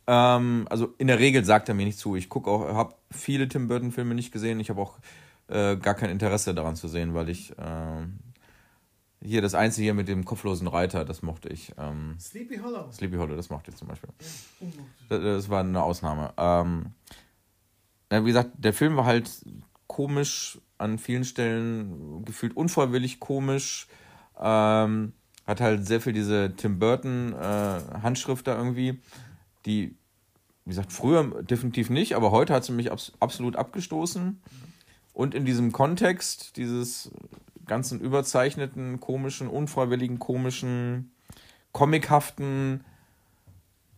[0.06, 2.14] Ähm, also in der Regel sagt er mir nicht zu.
[2.14, 4.60] Ich gucke auch, habe viele Tim Burton Filme nicht gesehen.
[4.60, 5.00] Ich habe auch
[5.48, 8.20] äh, gar kein Interesse daran zu sehen, weil ich ähm,
[9.20, 11.72] hier das einzige hier mit dem kopflosen Reiter, das mochte ich.
[11.76, 12.88] Ähm, Sleepy Hollow.
[12.92, 14.10] Sleepy Hollow, das mochte ich zum Beispiel.
[15.08, 16.32] Das, das war eine Ausnahme.
[16.36, 16.92] Ähm,
[18.12, 19.28] ja, wie gesagt, der Film war halt
[19.88, 23.88] komisch an vielen Stellen, gefühlt unfreiwillig komisch.
[24.38, 25.12] Ähm,
[25.46, 29.00] hat halt sehr viel diese Tim Burton äh, Handschrift da irgendwie,
[29.64, 29.96] die,
[30.64, 34.40] wie gesagt, früher definitiv nicht, aber heute hat sie mich abs absolut abgestoßen.
[35.12, 37.10] Und in diesem Kontext dieses
[37.66, 41.12] ganzen überzeichneten, komischen, unfreiwilligen, komischen,
[41.72, 42.84] comichaften,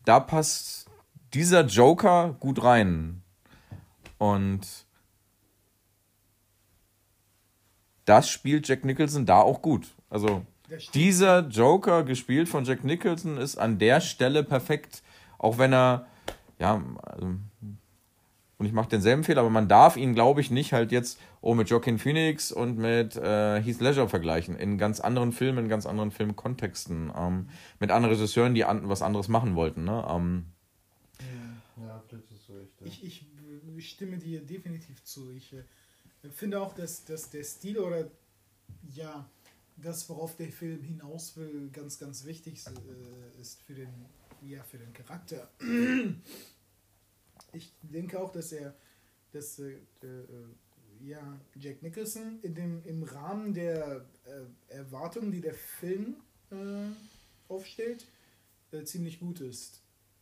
[0.05, 0.87] da passt
[1.35, 3.23] dieser Joker gut rein.
[4.19, 4.87] Und
[8.09, 9.89] das spielt Jack Nicholson da auch gut.
[10.09, 10.47] Also
[10.95, 15.03] dieser Joker, gespielt von Jack Nicholson, ist an der Stelle perfekt.
[15.39, 16.07] Auch wenn er,
[16.59, 17.27] ja, also,
[18.59, 21.55] und ich mache denselben Fehler, aber man darf ihn, glaube ich, nicht halt jetzt oh,
[21.55, 24.57] mit Joaquin Phoenix und mit äh, Heath Ledger vergleichen.
[24.57, 27.13] In ganz anderen Filmen, in ganz anderen Filmkontexten.
[27.17, 29.85] Ähm, mit anderen Regisseuren, die an, was anderes machen wollten.
[29.85, 30.05] Ne?
[30.11, 30.47] Ähm,
[31.77, 32.73] Ja, vielleicht ist so recht.
[32.81, 32.87] Ja.
[32.87, 33.27] Ich, ich,
[33.77, 35.31] ich stimme dir definitiv zu.
[35.37, 35.63] Ich äh,
[36.33, 38.11] finde auch, dass, dass der Stil oder
[38.95, 39.29] ja,
[39.77, 43.93] das, worauf der Film hinaus will, ganz, ganz wichtig äh, ist für den,
[44.43, 45.49] ja, für den Charakter.
[47.53, 48.75] Ich denke auch, dass er,
[49.33, 55.55] dass äh, äh, ja, Jack Nicholson in dem, im Rahmen der äh, Erwartungen, die der
[55.55, 56.17] Film
[56.51, 56.91] äh,
[57.49, 58.07] aufstellt,
[58.85, 59.81] ziemlich gut ist.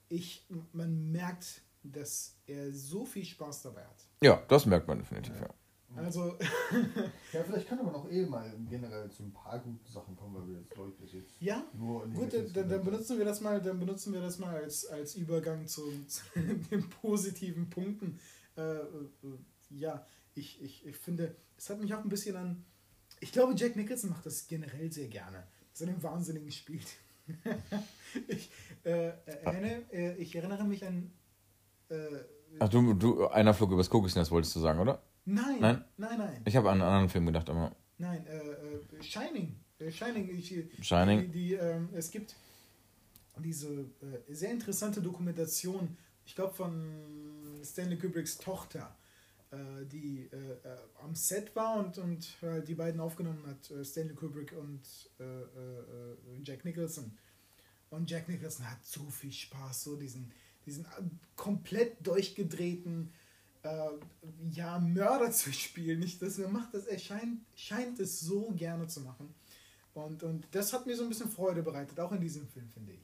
[0.09, 4.07] Ich, man merkt, dass er so viel Spaß dabei hat.
[4.23, 5.53] ja, das merkt man definitiv, ja.
[5.96, 6.37] Also,
[7.32, 10.48] Ja, vielleicht kann aber noch eh mal generell zu ein paar guten Sachen kommen, weil
[10.48, 13.78] wir jetzt deutlich jetzt ja, nur in gut, dann, dann benutzen wir das mal, dann
[13.78, 18.18] benutzen wir das mal als, als Übergang zu, zu den positiven Punkten.
[18.56, 18.87] Äh, äh,
[19.70, 20.04] ja,
[20.35, 22.64] ich, ich, ich finde, es hat mich auch ein bisschen an.
[23.20, 25.46] Ich glaube, Jack Nicholson macht das generell sehr gerne.
[25.78, 26.87] Er den Wahnsinnigen spielt.
[28.28, 28.50] ich,
[28.85, 31.12] äh, erinnere, äh, ich erinnere mich an.
[31.88, 31.96] Äh,
[32.59, 35.02] Ach, du, du, einer flog übers Kokosnest, wolltest du sagen, oder?
[35.27, 35.85] Nein, Nein?
[35.99, 37.77] nein, nein, Ich habe an einen anderen Film gedacht, aber.
[37.99, 39.55] nein, äh, äh, Shining.
[39.79, 40.55] Äh, Shining, ich,
[40.87, 41.21] Shining.
[41.21, 42.35] Die, die, ähm, es gibt
[43.39, 43.69] diese
[44.01, 48.97] äh, sehr interessante Dokumentation, ich glaube von Stanley Kubricks Tochter,
[49.51, 53.85] äh, die äh, äh, am Set war und, und äh, die beiden aufgenommen hat, äh,
[53.85, 54.81] Stanley Kubrick und
[55.21, 55.39] äh, äh,
[56.12, 57.12] äh, Jack Nicholson.
[57.91, 60.33] Und Jack Nicholson hat so viel Spaß, so diesen,
[60.65, 61.03] diesen äh,
[61.37, 63.12] komplett durchgedrehten
[63.66, 66.00] äh, ja, Mörder zu spielen.
[66.00, 69.35] Nicht, dass er macht das, er scheint, scheint es so gerne zu machen.
[69.94, 72.92] Und, und das hat mir so ein bisschen Freude bereitet, auch in diesem Film, finde
[72.92, 73.00] ich.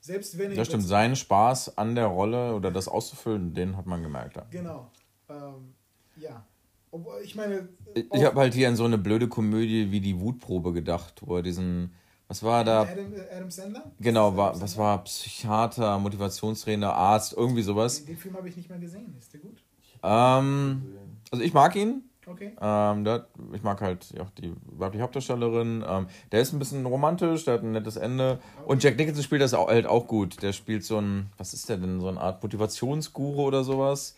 [0.00, 4.02] Selbst wenn Das stimmt, seinen Spaß an der Rolle oder das auszufüllen, den hat man
[4.02, 4.36] gemerkt.
[4.36, 4.46] Ja.
[4.50, 4.90] Genau.
[5.28, 5.74] Ähm,
[6.16, 6.44] ja.
[6.90, 7.68] Obwohl, ich meine.
[7.94, 11.42] Ich habe halt hier an so eine blöde Komödie wie die Wutprobe gedacht, wo er
[11.42, 11.92] diesen.
[12.28, 12.82] Was war da?
[12.82, 13.92] Adam, Adam Sandler?
[14.00, 14.84] Genau, das war, Adam was Sandler?
[14.84, 17.98] war Psychiater, Motivationstrainer, Arzt, irgendwie sowas.
[17.98, 19.14] Den, den Film habe ich nicht mal gesehen.
[19.18, 19.62] Ist der gut?
[20.02, 20.82] Ähm,
[21.30, 22.02] also ich mag ihn.
[22.28, 22.56] Okay.
[22.60, 25.84] Ähm, der, ich mag halt auch die weibliche Hauptdarstellerin.
[25.86, 28.40] Ähm, der ist ein bisschen romantisch, der hat ein nettes Ende.
[28.66, 30.42] Und Jack Nicholson spielt das auch, halt auch gut.
[30.42, 34.16] Der spielt so ein, was ist der denn, so eine Art Motivationsguru oder sowas.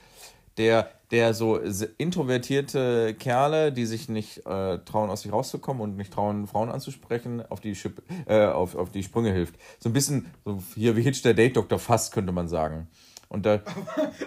[0.56, 1.60] Der, der so
[1.98, 7.44] introvertierte Kerle, die sich nicht äh, trauen, aus sich rauszukommen und nicht trauen, Frauen anzusprechen,
[7.48, 9.54] auf die, Schip, äh, auf, auf die Sprünge hilft.
[9.78, 12.88] So ein bisschen, so hier wie Hitch der Date-Doktor fast, könnte man sagen.
[13.30, 13.60] Und da,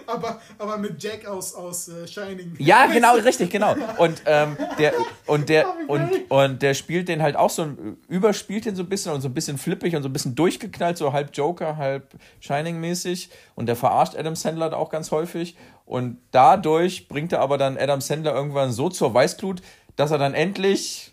[0.06, 2.54] Aber, aber mit Jack aus, aus äh, Shining.
[2.58, 3.74] ja, genau, richtig, genau.
[3.98, 4.92] Und ähm, der
[5.26, 7.66] und der und, und der spielt den halt auch so
[8.06, 10.98] überspielt den so ein bisschen und so ein bisschen flippig und so ein bisschen durchgeknallt,
[10.98, 15.56] so halb Joker, halb Shining mäßig und der verarscht Adam Sandler auch ganz häufig.
[15.84, 19.62] Und dadurch bringt er aber dann Adam Sandler irgendwann so zur Weißglut,
[19.96, 21.12] dass er dann endlich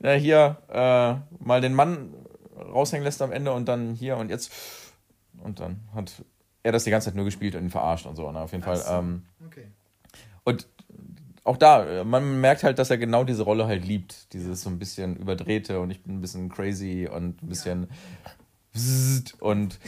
[0.00, 2.12] ja, hier äh, mal den Mann
[2.56, 4.52] raushängen lässt am Ende und dann hier und jetzt.
[5.42, 6.12] Und dann hat
[6.62, 8.30] er das die ganze Zeit nur gespielt und ihn verarscht und so.
[8.30, 8.40] Ne?
[8.40, 8.78] Auf jeden Fall.
[8.82, 8.94] Ach so.
[8.94, 9.66] Ähm, Okay.
[10.44, 10.66] und
[11.44, 14.32] auch da, man merkt halt, dass er genau diese Rolle halt liebt.
[14.32, 17.88] Dieses so ein bisschen überdrehte und ich bin ein bisschen crazy und ein bisschen.
[19.40, 19.78] Und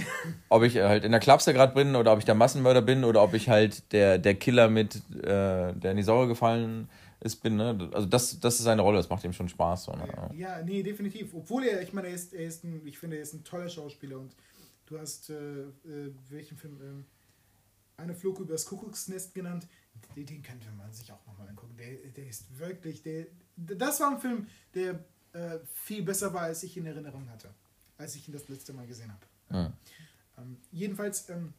[0.50, 3.04] ob ich äh, halt in der Klapse gerade bin oder ob ich der Massenmörder bin
[3.04, 7.36] oder ob ich halt der, der Killer mit, äh, der in die Säure gefallen ist,
[7.36, 7.56] bin.
[7.56, 7.88] Ne?
[7.94, 9.84] Also das, das ist seine Rolle, das macht ihm schon Spaß.
[9.84, 10.06] So, ne?
[10.36, 11.32] Ja, nee, definitiv.
[11.34, 13.70] Obwohl er, ich meine, er ist, er ist ein, ich finde, er ist ein toller
[13.70, 14.32] Schauspieler und
[14.86, 17.04] du hast, äh, äh, welchen Film, ähm,
[17.96, 19.66] eine Flug übers Kuckucksnest genannt,
[20.16, 21.76] den, den könnte man sich auch nochmal angucken.
[21.76, 26.62] Der, der ist wirklich, der, das war ein Film, der äh, viel besser war, als
[26.62, 27.54] ich in Erinnerung hatte,
[27.98, 29.26] als ich ihn das letzte Mal gesehen habe.
[29.50, 29.72] Ja.
[30.38, 31.54] Ähm, jedenfalls, ähm,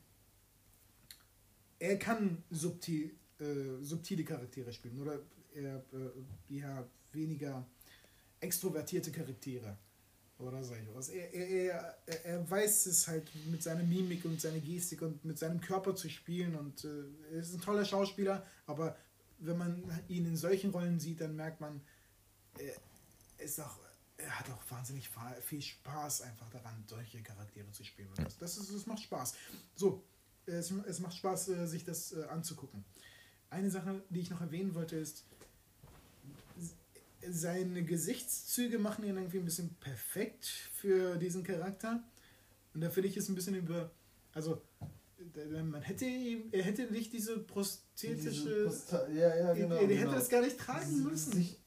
[1.79, 5.19] er kann subtil, äh, subtile Charaktere spielen oder
[5.53, 7.65] eher, äh, ja, weniger
[8.41, 9.77] extrovertierte Charaktere
[10.37, 11.09] oder so etwas.
[11.09, 15.39] Er, er, er, er- weiß es halt mit seiner Mimik und seiner Gestik und mit
[15.39, 18.97] seinem Körper zu spielen und äh, er ist ein toller Schauspieler, aber
[19.39, 21.81] wenn man ihn in solchen Rollen sieht, dann merkt man,
[22.57, 22.73] er
[23.43, 23.79] ist auch,
[24.17, 25.09] er hat auch wahnsinnig
[25.41, 28.09] viel Spaß einfach daran, solche Charaktere zu spielen.
[28.15, 29.33] Das, das, ist, das macht Spaß.
[29.75, 30.03] So,
[30.45, 32.85] es, es macht Spaß, äh, sich das äh, anzugucken.
[33.49, 35.25] Eine Sache, die ich noch erwähnen wollte, ist,
[37.29, 42.03] seine Gesichtszüge machen ihn irgendwie ein bisschen perfekt für diesen Charakter.
[42.73, 43.91] Und da finde ich es ein bisschen über.
[44.33, 44.61] Also,
[45.63, 48.65] man hätte ihm, er hätte nicht diese prosthetische.
[48.67, 49.75] Posta- ja, ja, genau.
[49.75, 50.11] er, er hätte genau.
[50.13, 51.31] das gar nicht tragen müssen.
[51.31, 51.59] Gesicht,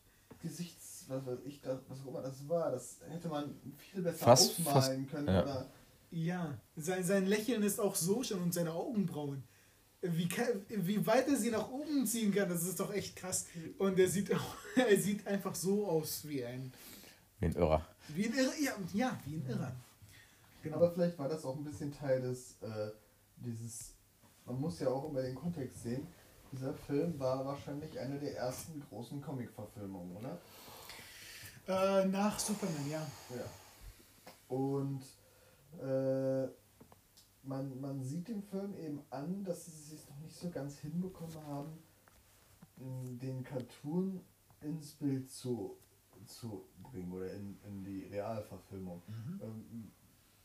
[0.42, 4.24] Gesichts, was weiß ich, das, was auch immer das war, das hätte man viel besser
[4.24, 5.26] Fast- aufmalen können.
[5.28, 5.42] ja.
[5.42, 5.70] Oder
[6.10, 9.42] Ja, sein, sein Lächeln ist auch so schon und seine Augenbrauen.
[10.02, 13.46] Wie, kann, wie weit er sie nach oben ziehen kann, das ist doch echt krass.
[13.78, 16.72] Und er sieht, auch, er sieht einfach so aus wie ein,
[17.40, 17.86] Wie ein Irrer.
[18.08, 18.52] wie ein Irrer.
[18.60, 19.72] Ja, ja wie ein Irrer.
[20.62, 20.76] Genau.
[20.76, 22.90] Aber vielleicht war das auch ein bisschen Teil des, äh,
[23.36, 23.94] dieses,
[24.44, 26.06] man muss ja auch über den Kontext sehen,
[26.52, 30.38] dieser Film war wahrscheinlich eine der ersten großen Comic-Verfilmungen, oder?
[31.68, 33.06] Äh, nach Superman, ja.
[33.36, 34.56] Ja.
[34.56, 35.02] Und
[35.80, 36.48] äh,
[37.48, 41.36] man, man sieht dem Film eben an, dass sie es noch nicht so ganz hinbekommen
[41.46, 41.72] haben,
[42.78, 44.20] m, den Cartoon
[44.60, 45.76] ins Bild zu,
[46.26, 49.02] zu bringen oder in, in die Realverfilmung.
[49.42, 49.90] Ähm,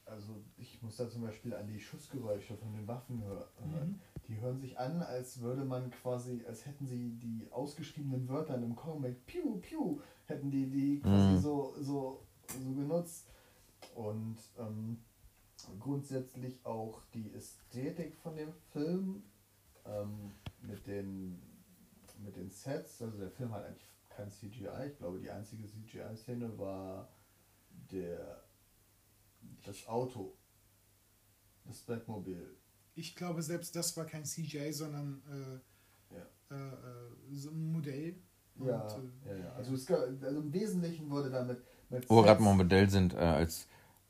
[0.05, 3.89] also ich muss da zum Beispiel an die Schussgeräusche von den Waffen hör- hören.
[3.91, 3.99] Mhm.
[4.27, 8.63] Die hören sich an, als würde man quasi, als hätten sie die ausgeschriebenen Wörter in
[8.63, 11.39] einem Comic, piu, piu, hätten die die quasi Mhm.
[11.39, 12.23] so, so,
[12.61, 13.27] so genutzt.
[13.95, 14.97] Und ähm,
[15.79, 19.23] grundsätzlich auch die Ästhetik von dem Film
[19.85, 21.41] ähm, mit, den,
[22.23, 23.01] mit den Sets.
[23.01, 24.87] Also der Film hat eigentlich kein CGI.
[24.91, 27.09] Ich glaube, die einzige CGI-Szene war
[27.91, 28.43] der,
[29.63, 30.37] das Auto,
[31.65, 32.55] das Batmobil.
[32.95, 35.21] Ich glaube, selbst das war kein CGI, sondern
[36.11, 36.27] äh, Ja.
[36.51, 38.15] äh, äh, so ein Modell.
[38.59, 39.53] Ja, Und, äh, ja, ja.
[39.53, 43.13] Also, es, gab- also im Wesentlichen wurde damit mit Wo wir gerade mal Modell sind,
[43.15, 43.67] äh, als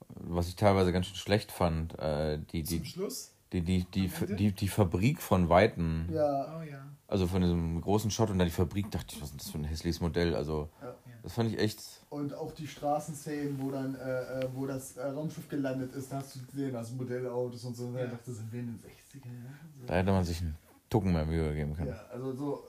[0.10, 3.32] was ich teilweise ganz schön schlecht fand, äh, die, Zum die, Schluss.
[3.52, 6.08] die, die, die, die, die Fabrik von Weitem.
[6.12, 6.80] Ja, Oh ja.
[7.08, 9.60] Also von diesem großen Shot und dann die Fabrik, dachte ich, was ist das für
[9.60, 10.36] ein hässliches Modell?
[10.36, 10.96] Also, Ja.
[11.22, 11.80] das fand ich echt.
[12.10, 16.18] und auch die Straßenszenen, wo dann, äh, äh, wo das äh, Raumschiff gelandet ist, da
[16.18, 17.86] hast du gesehen, das Modellautos und so.
[17.88, 18.06] Und Ja.
[18.06, 19.74] ich dachte, sind wir in den 60er Jahren?
[19.80, 19.86] So.
[19.86, 20.56] Da hätte man sich einen
[20.90, 21.90] Tucken mehr Mühe geben können.
[21.90, 22.64] Ja, also so,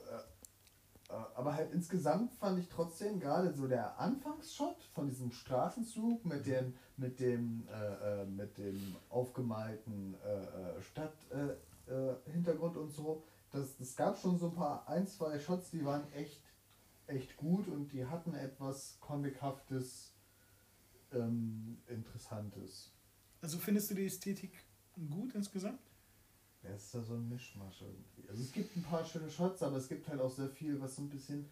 [1.34, 6.74] aber halt insgesamt fand ich trotzdem gerade so der Anfangsshot von diesem Straßenzug mit dem,
[6.96, 13.76] mit dem, äh, äh, mit dem aufgemalten äh, äh, Stadthintergrund äh, Hintergrund und so, das,
[13.76, 16.42] das gab schon so ein paar, ein, zwei Shots, die waren echt,
[17.06, 20.12] echt gut und die hatten etwas Comichaftes,
[21.12, 22.90] ähm, Interessantes.
[23.40, 24.64] Also findest du die Ästhetik
[25.10, 25.80] gut insgesamt?
[26.64, 28.28] Ja, es ist ja so ein Mischmasch irgendwie.
[28.28, 30.96] Also es gibt ein paar schöne Shots, aber es gibt halt auch sehr viel, was
[30.96, 31.46] so ein bisschen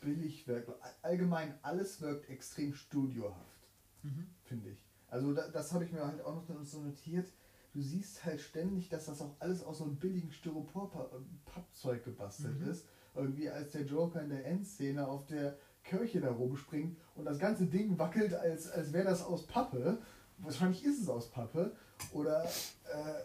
[0.00, 0.70] billig wirkt.
[1.02, 3.68] Allgemein alles wirkt extrem studiohaft,
[4.02, 4.26] Mhm.
[4.44, 4.78] finde ich.
[5.08, 7.28] Also da, das habe ich mir halt auch noch so notiert.
[7.72, 12.68] Du siehst halt ständig, dass das auch alles aus so einem billigen Styropor-Pappzeug gebastelt Mhm.
[12.70, 12.86] ist.
[13.14, 17.66] Irgendwie als der Joker in der Endszene auf der Kirche da rumspringt und das ganze
[17.66, 19.98] Ding wackelt, als, als wäre das aus Pappe.
[20.38, 21.76] Wahrscheinlich ist es aus Pappe.
[22.12, 23.22] Oder äh,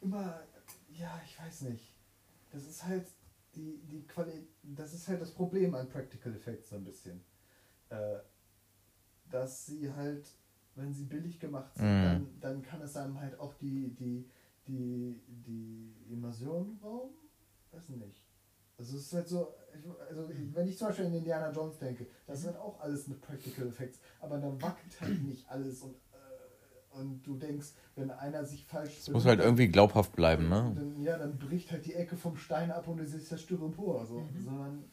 [0.00, 0.42] immer,
[0.92, 1.92] ja, ich weiß nicht.
[2.50, 3.06] Das ist halt
[3.54, 7.20] die, die Quali das ist halt das Problem an Practical Effects so ein bisschen.
[7.90, 8.18] Äh,
[9.30, 10.26] dass sie halt,
[10.74, 12.02] wenn sie billig gemacht sind, Mhm.
[12.02, 14.28] dann, dann kann es einem halt auch die, die,
[14.66, 17.14] die, die Immersion rauben.
[17.72, 18.24] Weiß nicht.
[18.76, 22.06] Also es ist halt so, ich- also wenn ich zum Beispiel an Indiana Jones denke,
[22.26, 25.94] das sind auch alles mit Practical Effects, aber dann wackelt halt nicht alles und,
[26.90, 30.72] und du denkst, wenn einer sich falsch Es muss halt irgendwie glaubhaft bleiben, ne?
[30.74, 34.06] dann, ja, dann bricht halt die Ecke vom Stein ab und du siehst das Styropor.
[34.06, 34.20] So.
[34.20, 34.44] Mhm.
[34.44, 34.84] Sondern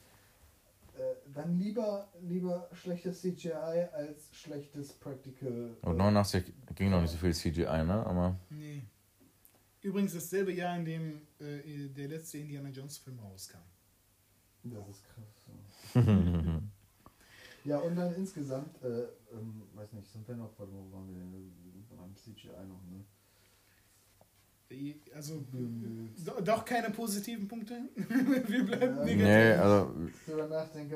[0.97, 5.77] äh, dann lieber, lieber schlechtes CGI als schlechtes Practical.
[5.81, 8.05] Und 89 ging noch nicht so viel CGI, ne?
[8.05, 8.83] Aber Nee.
[9.81, 13.59] Übrigens dasselbe Jahr, in dem äh, der letzte Indiana Jones Film rauskam.
[14.63, 15.45] Das ist krass.
[15.93, 16.61] Ja,
[17.63, 21.66] ja und dann insgesamt, äh, ähm, weiß nicht, sind wir noch, wo waren wir denn?
[22.07, 23.05] Beim CGI noch, ne?
[25.15, 26.13] Also Mhm.
[26.25, 27.81] do, doch keine positiven Punkte.
[27.95, 29.03] Wir bleiben Ja.
[29.03, 29.23] negativ.
[29.23, 29.91] nee, also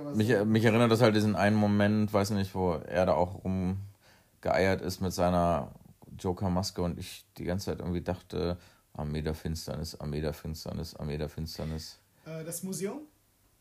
[0.04, 0.15] was.
[0.17, 4.82] mich, mich erinnert das halt diesen einen Moment, weiß nicht, wo er da auch rumgeeiert
[4.82, 5.74] ist mit seiner
[6.19, 8.58] Joker-Maske und ich die ganze Zeit irgendwie dachte,
[8.93, 11.97] Armee der Finsternis, Armee der Finsternis, Armee der Finsternis.
[12.26, 13.02] Äh, das Museum?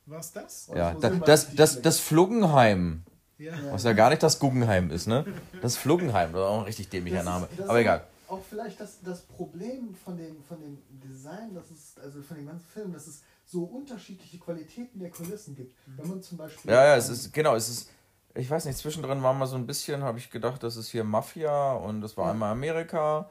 [0.07, 0.71] War es das?
[0.75, 3.05] Ja, das das, das, das Fluggenheim,
[3.41, 3.55] Ja.
[3.57, 3.73] Ja.
[3.73, 5.25] was ja gar nicht das Guggenheim ist, ne?
[5.63, 7.49] Das Fluggenheim, das ist auch ein richtig dämlicher ist- Name.
[7.57, 8.05] das Aber ist egal.
[8.29, 12.47] Auch vielleicht das, das Problem von dem, von dem Design, das ist, also von dem
[12.47, 15.75] ganzen Film, dass es so unterschiedliche Qualitäten der Kulissen gibt.
[15.87, 16.71] Wenn man zum Beispiel.
[16.71, 17.91] Ja, ja, es ist, genau, es ist,
[18.37, 21.03] ich weiß nicht, zwischendrin war mal so ein bisschen, habe ich gedacht, das ist hier
[21.03, 22.31] Mafia und das war Ja.
[22.33, 23.29] einmal Amerika.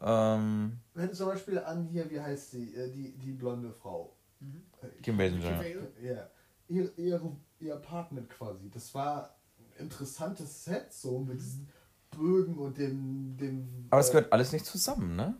[0.00, 4.16] Ähm, Wenn du zum Beispiel an hier, wie heißt sie, äh, die, die blonde Frau.
[4.40, 4.62] Mhm.
[4.82, 5.62] Äh, Kim Basinger.
[6.02, 6.26] Ja,
[6.68, 7.32] ihr, ihre,
[7.62, 8.70] ihr Apartment quasi.
[8.70, 11.68] Das war ein interessantes Set, so mit diesen
[12.10, 13.36] Bögen und dem.
[13.36, 15.36] dem aber es äh, gehört alles nicht zusammen, ne?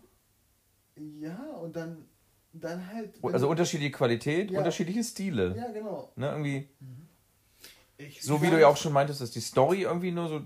[1.20, 2.06] Ja, und dann,
[2.52, 3.14] dann halt.
[3.22, 4.58] Also unterschiedliche Qualität, Ja.
[4.58, 5.56] unterschiedliche Stile.
[5.56, 6.12] Ja, genau.
[6.16, 6.68] Ne, irgendwie,
[7.98, 10.40] Ich, so wie du ja auch schon meintest, dass die Story irgendwie nur so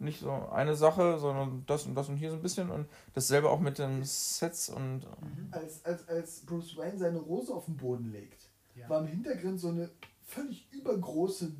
[0.00, 3.50] nicht so eine Sache, sondern das und das und hier so ein bisschen und dasselbe
[3.50, 5.02] auch mit den Sets und
[5.50, 8.88] Als, als, als Bruce Wayne seine Rose auf den Boden legt, Ja.
[8.88, 9.90] war im Hintergrund so eine
[10.28, 11.52] völlig übergroße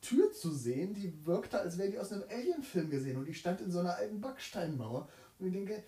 [0.00, 3.60] Tür zu sehen, die wirkte, als wäre die aus einem Alien-Film gesehen und die stand
[3.60, 5.08] in so einer alten Backsteinmauer.
[5.38, 5.82] Und ich denke,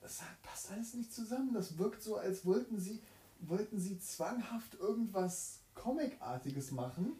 [0.00, 1.52] das passt alles nicht zusammen.
[1.52, 3.02] Das wirkt so, als wollten sie,
[3.40, 7.16] wollten sie zwanghaft irgendwas Comicartiges machen.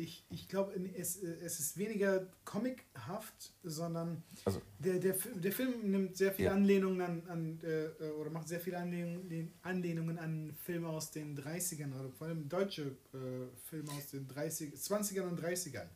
[0.00, 5.90] Ich, ich glaube, es, äh, es ist weniger comichaft, sondern Also- der, der, der Film
[5.90, 6.54] nimmt sehr viele Ja.
[6.54, 11.36] Anlehnungen an, an äh, äh, oder macht sehr viele Anlehnungen, Anlehnungen an Filme aus den
[11.36, 12.82] 30ern oder vor allem deutsche
[13.12, 15.86] äh, Filme aus den 30, 20ern und 30ern.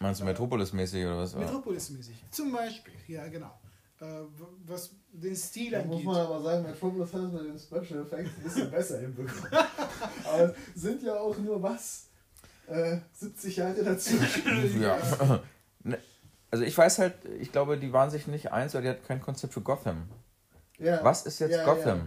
[0.00, 1.34] meinst du Metropolis-mäßig oder was?
[1.34, 2.14] Metropolis-mäßig.
[2.30, 3.58] Zum Beispiel, ja genau.
[3.98, 4.04] Äh,
[4.66, 6.04] was den Stil Da muss angeht.
[6.06, 9.46] man aber sagen, Metropolis hat es mit den Special Effects ein bisschen besser hinbekommen.
[10.26, 12.05] aber sind ja auch nur was?
[12.68, 14.14] Äh, 70 Jahre dazu.
[14.80, 14.96] Ja.
[15.84, 15.98] Ne,
[16.50, 19.20] Also ich weiß halt, ich glaube, die waren sich nicht eins, weil die hatten kein
[19.20, 20.08] Konzept für Gotham.
[20.78, 21.02] Ja.
[21.04, 21.98] Was ist jetzt Ja, Gotham?
[21.98, 22.04] ja.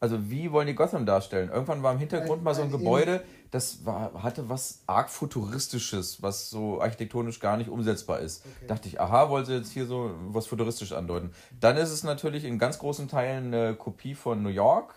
[0.00, 1.48] Also wie wollen die Gotham darstellen?
[1.50, 5.10] Irgendwann war im Hintergrund Ein- mal so ein ein Gebäude, das war, hatte was arg
[5.10, 8.44] futuristisches, was so architektonisch gar nicht umsetzbar ist.
[8.46, 8.66] Okay.
[8.68, 11.32] Dachte ich, aha, wollte jetzt hier so was futuristisch andeuten.
[11.58, 14.94] Dann ist es natürlich in ganz großen Teilen eine Kopie von New York,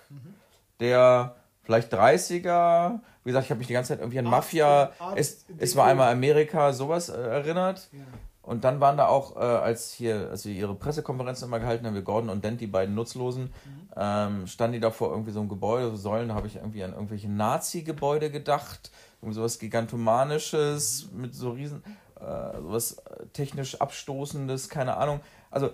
[0.79, 1.35] der
[1.72, 5.45] vielleicht 30er, wie gesagt, ich habe mich die ganze Zeit irgendwie an Mafia, Art es,
[5.57, 7.89] es war einmal Amerika, sowas äh, erinnert.
[7.93, 7.99] Ja.
[8.41, 11.93] Und dann waren da auch, äh, als hier, als sie ihre Pressekonferenz immer gehalten haben,
[11.93, 13.53] wir Gordon und Dent, die beiden Nutzlosen,
[13.95, 16.84] ähm, standen die da vor irgendwie so einem Gebäude, so Säulen, da habe ich irgendwie
[16.84, 18.91] an irgendwelche Nazi-Gebäude gedacht,
[19.22, 21.84] irgendwie sowas Gigantomanisches mit so riesen,
[22.19, 25.22] äh, sowas äh, technisch Abstoßendes, keine Ahnung.
[25.51, 25.69] Also,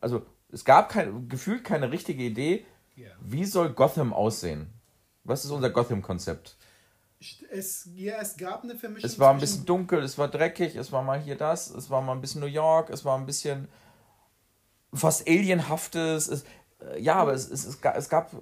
[0.00, 0.22] also
[0.52, 2.66] es gab kein, gefühlt keine richtige Idee.
[3.20, 4.72] Wie soll Gotham aussehen?
[5.24, 6.56] Was ist unser Gotham-Konzept?
[7.50, 9.08] Es, ja, es gab eine Vermischung.
[9.08, 12.02] Es war ein bisschen dunkel, es war dreckig, es war mal hier das, es war
[12.02, 13.68] mal ein bisschen New York, es war ein bisschen
[14.92, 16.26] fast alienhaftes.
[16.26, 16.44] Es,
[16.80, 18.32] äh, ja, aber es, es, es, es gab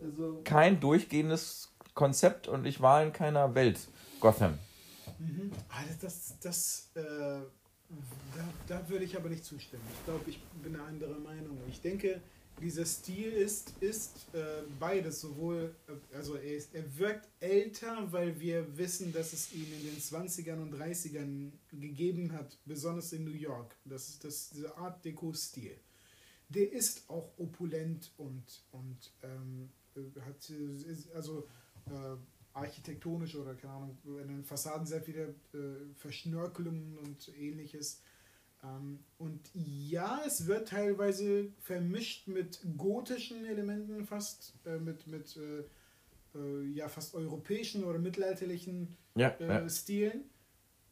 [0.00, 3.78] Also, kein durchgehendes Konzept und ich war in keiner Welt.
[4.18, 4.58] Gotham.
[5.18, 5.52] Mhm.
[5.68, 7.40] Ah, das, das, das äh,
[8.36, 9.84] da, da würde ich aber nicht zustimmen.
[9.92, 11.58] Ich glaube, ich bin eine andere Meinung.
[11.68, 12.20] Ich denke,
[12.60, 15.20] dieser Stil ist, ist äh, beides.
[15.20, 19.84] Sowohl, äh, also er, ist, er wirkt älter, weil wir wissen, dass es ihn in
[19.84, 23.76] den 20ern und 30ern gegeben hat, besonders in New York.
[23.84, 25.76] Das ist das, dieser Art Deco-Stil.
[26.48, 31.48] Der ist auch opulent und, und ähm, äh, hat äh, also
[31.86, 32.16] äh,
[32.52, 35.34] architektonisch oder keine Ahnung, in den Fassaden sehr viele
[35.96, 38.00] Verschnörkelungen und ähnliches.
[38.66, 45.64] Ähm, und ja, es wird teilweise vermischt mit gotischen Elementen, fast äh, mit, mit äh,
[46.38, 49.68] äh, ja, fast europäischen oder mittelalterlichen Ja, äh, ja.
[49.68, 50.24] Stilen.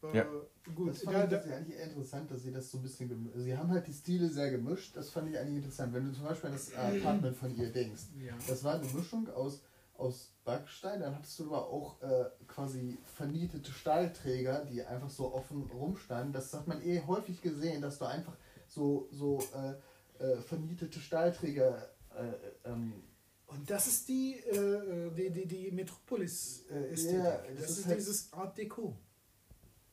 [0.02, 0.26] Äh, Ja.
[0.74, 3.08] Gut, das fand da, ich da, eigentlich eher interessant, dass sie das so ein bisschen
[3.08, 5.92] gemischt Sie haben halt die Stile sehr gemischt, das fand ich eigentlich interessant.
[5.92, 8.34] Wenn du zum Beispiel an das äh, Apartment von ihr denkst, ja.
[8.48, 9.62] das war eine Mischung aus,
[9.96, 15.62] aus Backstein, dann hattest du aber auch äh, quasi vernietete Stahlträger, die einfach so offen
[15.70, 16.32] rumstanden.
[16.32, 18.36] Das hat man eh häufig gesehen, dass du einfach
[18.68, 23.02] so, so äh, äh, vernietete Stahlträger äh, ähm,
[23.46, 27.18] Und das ist die, äh, die, die, die Metropolis-Ästhetik.
[27.24, 28.96] Ja, das, das ist, ist halt- dieses Art Deco.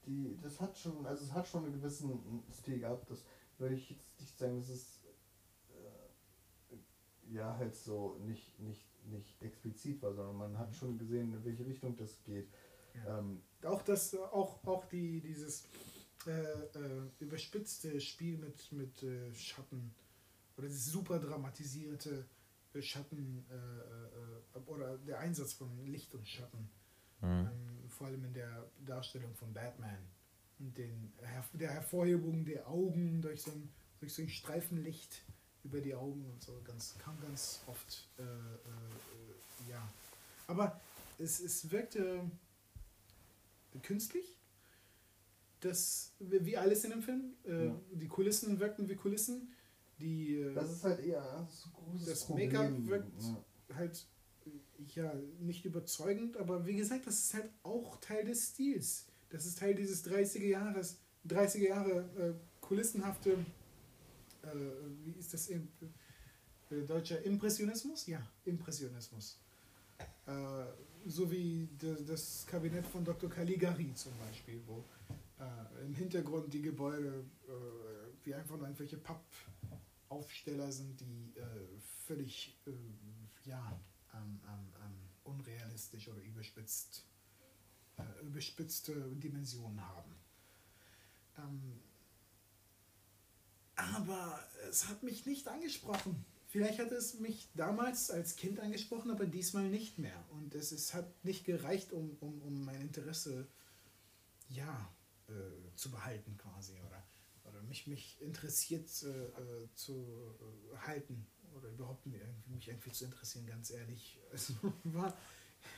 [0.06, 3.10] die, das hat schon, also es hat schon einen gewissen Stil gehabt.
[3.10, 3.24] Das
[3.58, 5.00] würde ich jetzt nicht sagen, dass es
[5.70, 6.76] äh,
[7.34, 11.66] ja halt so nicht, nicht, nicht explizit war, sondern man hat schon gesehen, in welche
[11.66, 12.48] Richtung das geht.
[12.94, 13.20] Ja.
[13.20, 15.66] Ähm, Auch das, auch, auch die, dieses
[16.28, 19.94] äh, äh, überspitzte Spiel mit, mit äh, Schatten
[20.58, 22.26] oder das super dramatisierte
[22.74, 26.70] äh, Schatten äh, äh, oder der Einsatz von Licht und Schatten,
[27.22, 27.28] Mhm.
[27.30, 30.00] ähm, vor allem in der Darstellung von Batman
[30.60, 31.14] und den,
[31.54, 35.24] der Hervorhebung der Augen durch so ein, durch so ein Streifenlicht
[35.64, 39.88] über die Augen und so, ganz, kam ganz oft, äh, äh, ja.
[40.48, 40.80] Aber
[41.20, 42.22] es, es wirkte
[43.84, 44.38] künstlich.
[45.60, 47.34] Das, wie alles in dem Film.
[47.46, 47.80] Äh, Ja.
[47.92, 49.54] Die Kulissen wirkten wie Kulissen.
[50.00, 51.48] Die, äh, das ist halt eher
[52.06, 52.52] Das Problem.
[52.52, 53.22] Make-up wirkt-
[53.70, 53.76] Ja.
[53.76, 54.06] halt
[54.96, 59.06] ja nicht überzeugend, aber wie gesagt, das ist halt auch Teil des Stils.
[59.30, 60.98] Das ist Teil dieses 30er Jahres,
[61.28, 62.34] 30er Jahre äh,
[62.66, 63.38] kulissenhafte,
[64.44, 64.48] äh,
[65.04, 65.68] wie ist das im
[66.70, 68.08] äh, deutscher Impressionismus?
[68.08, 69.40] Ja, Impressionismus.
[70.26, 70.66] Äh,
[71.06, 73.30] so wie de, das Kabinett von Dr.
[73.30, 74.86] Caligari zum Beispiel, wo
[75.40, 77.52] äh, im Hintergrund die Gebäude äh,
[78.24, 81.44] wie einfach nur irgendwelche Pappaufsteller sind, die äh,
[82.06, 82.56] völlig
[83.46, 83.80] ja,
[84.14, 87.06] ähm, ähm, unrealistisch oder überspitzt
[88.24, 90.16] überspitzte Dimensionen haben.
[91.38, 91.80] Ähm,
[93.96, 96.26] aber es hat mich nicht angesprochen.
[96.48, 100.26] Vielleicht hat es mich damals als Kind angesprochen, aber diesmal nicht mehr.
[100.32, 103.48] Und es, es hat nicht gereicht, um, um, um mein Interesse
[104.50, 104.94] ja,
[105.30, 105.32] äh,
[105.76, 106.74] zu behalten quasi.
[106.82, 107.08] Oder,
[107.46, 110.36] oder mich, mich interessiert äh, äh zu
[110.74, 111.26] äh, halten.
[111.56, 114.20] Oder überhaupt mich irgendwie zu interessieren, ganz ehrlich.
[114.34, 114.54] Es
[114.84, 115.18] war,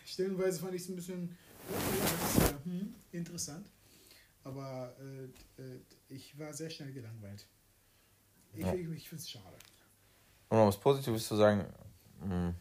[0.06, 1.38] stellenweise fand ich es ein bisschen
[2.40, 3.70] ja, hm, interessant.
[4.44, 5.80] Aber äh,
[6.10, 7.48] ich war sehr schnell gelangweilt.
[8.54, 8.74] Ich, ja.
[8.74, 9.56] ich, ich finde es schade.
[10.50, 11.66] Um noch was Positives zu sagen,
[12.22, 12.56] mh, hm,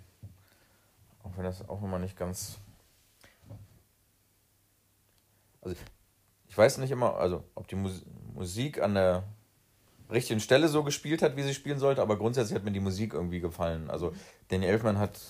[1.24, 2.58] auch wenn das auch immer nicht ganz.
[5.60, 5.76] Also,
[6.48, 8.02] ich weiß nicht immer, also ob die Mus
[8.34, 9.24] Musik an der
[10.10, 13.12] richtigen Stelle so gespielt hat, wie sie spielen sollte, aber grundsätzlich hat mir die Musik
[13.12, 13.90] irgendwie gefallen.
[13.90, 14.12] Also,
[14.48, 15.20] Danny Elfman hat,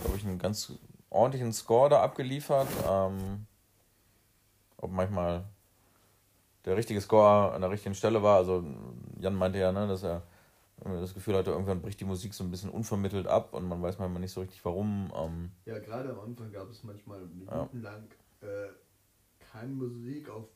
[0.00, 0.72] glaube ich, einen ganz
[1.10, 2.68] ordentlichen Score da abgeliefert.
[2.88, 3.46] Ähm,
[4.78, 5.44] ob manchmal
[6.64, 8.36] der richtige Score an der richtigen Stelle war.
[8.36, 8.64] Also
[9.18, 10.22] Jan meinte ja, ne, dass er
[10.84, 13.98] das Gefühl hatte, irgendwann bricht die Musik so ein bisschen unvermittelt ab und man weiß
[13.98, 15.10] manchmal nicht so richtig warum.
[15.16, 18.08] Ähm ja, gerade am Anfang gab es manchmal minutenlang
[18.42, 18.48] ja.
[18.48, 18.68] äh,
[19.38, 20.48] keine Musik, auf,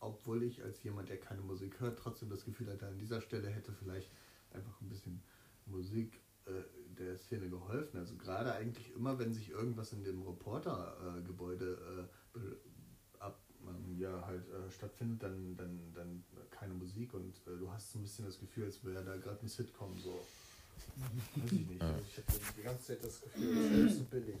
[0.00, 3.48] obwohl ich als jemand, der keine Musik hört, trotzdem das Gefühl hatte, an dieser Stelle
[3.48, 4.10] hätte vielleicht
[4.52, 5.22] einfach ein bisschen
[5.64, 6.50] Musik äh,
[6.98, 7.98] der Szene geholfen.
[7.98, 12.56] Also gerade eigentlich immer, wenn sich irgendwas in dem Reportergebäude äh, ähm,
[13.98, 18.02] ja, halt äh, stattfindet, dann, dann, dann keine Musik und äh, du hast so ein
[18.02, 20.20] bisschen das Gefühl, als wäre da gerade ein Sitcom so.
[20.96, 21.80] Weiß ich nicht.
[21.80, 21.94] Ja.
[22.08, 24.36] Ich hatte die ganze Zeit das Gefühl, das ist so billig.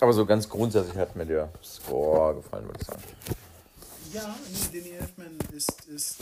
[0.00, 3.02] Aber so ganz grundsätzlich hat mir der Score gefallen, würde ich sagen.
[4.12, 4.36] Ja,
[4.72, 6.20] Danny Elfman ist, ist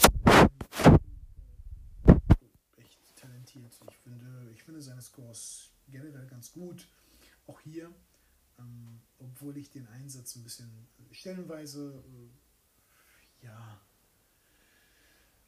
[2.76, 3.72] echt talentiert.
[3.88, 6.86] Ich finde, ich finde seine Scores generell ganz gut.
[7.46, 7.90] Auch hier
[8.58, 10.70] ähm, obwohl ich den Einsatz ein bisschen
[11.10, 12.02] stellenweise
[13.42, 13.80] äh, ja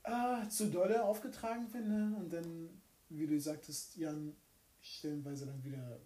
[0.03, 2.71] äh, zu dolle aufgetragen finde und dann,
[3.09, 4.35] wie du sagtest, Jan,
[4.81, 6.01] stellenweise dann wieder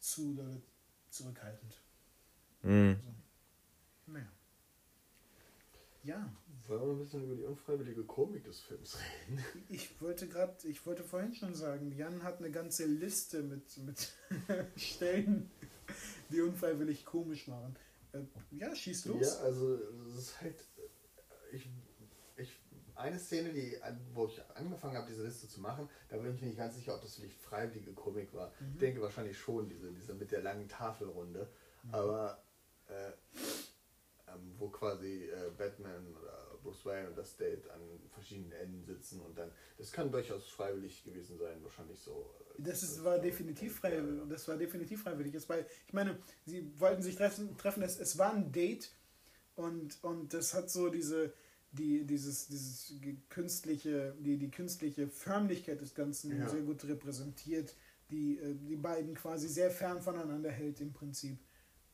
[0.00, 0.62] zu dolle
[1.10, 1.80] zurückhaltend.
[2.62, 2.96] Mhm.
[2.96, 3.14] Also,
[4.06, 4.26] naja.
[6.02, 6.32] Ja.
[6.66, 9.44] Wollen wir ein bisschen über die unfreiwillige Komik des Films reden?
[9.68, 14.12] Ich wollte gerade, ich wollte vorhin schon sagen, Jan hat eine ganze Liste mit, mit
[14.76, 15.50] Stellen,
[16.30, 17.76] die unfreiwillig komisch waren.
[18.12, 18.20] Äh,
[18.50, 19.20] ja, schieß los.
[19.20, 19.74] Ja, also
[20.08, 20.56] es ist halt.
[21.52, 21.68] Ich,
[22.36, 22.60] ich,
[22.94, 23.76] eine Szene, die,
[24.12, 26.94] wo ich angefangen habe, diese Liste zu machen, da bin ich mir nicht ganz sicher,
[26.94, 28.52] ob das wirklich freiwillige Komik war.
[28.58, 28.72] Mhm.
[28.72, 31.48] Ich denke wahrscheinlich schon, diese, diese mit der langen Tafelrunde.
[31.84, 31.94] Mhm.
[31.94, 32.42] Aber
[32.88, 33.12] äh,
[34.34, 36.37] ähm, wo quasi äh, Batman oder
[36.68, 41.02] Bruce Wayne und das Date an verschiedenen Enden sitzen und dann, das kann durchaus freiwillig
[41.02, 42.30] gewesen sein, wahrscheinlich so.
[42.58, 45.34] Äh, das ist, war definitiv freiwillig, das war definitiv freiwillig.
[45.34, 48.90] Es war, ich meine, sie wollten sich treffen, treffen es, es war ein Date
[49.56, 51.32] und, und das hat so diese,
[51.72, 52.94] die, dieses, dieses
[53.30, 56.48] künstliche, die, die künstliche Förmlichkeit des Ganzen ja.
[56.48, 57.74] sehr gut repräsentiert,
[58.10, 61.38] die äh, die beiden quasi sehr fern voneinander hält im Prinzip.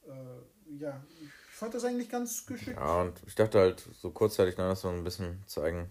[0.07, 2.77] Äh, ja, ich fand das eigentlich ganz geschickt.
[2.77, 5.89] Ja, und ich dachte halt, so kurzzeitig noch so ein bisschen zeigen.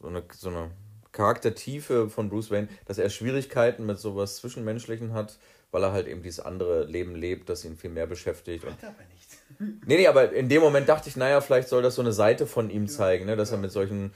[0.00, 0.70] So eine, so eine
[1.12, 5.38] Charaktertiefe von Bruce Wayne, dass er Schwierigkeiten mit sowas Zwischenmenschlichen hat,
[5.70, 8.66] weil er halt eben dieses andere Leben lebt, das ihn viel mehr beschäftigt.
[8.66, 9.84] Hat er aber nicht.
[9.86, 12.46] nee, nee, aber in dem Moment dachte ich, naja, vielleicht soll das so eine Seite
[12.46, 14.12] von ihm zeigen, ne, dass er mit solchen,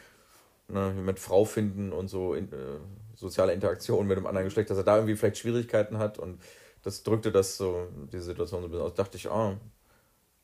[0.66, 2.57] ne, mit Frau finden und so in, äh,
[3.14, 6.40] soziale Interaktionen mit dem anderen Geschlecht, dass er da irgendwie vielleicht Schwierigkeiten hat und
[6.83, 8.95] das drückte das so, die Situation so ein bisschen aus.
[8.95, 9.57] Dachte ich, ah,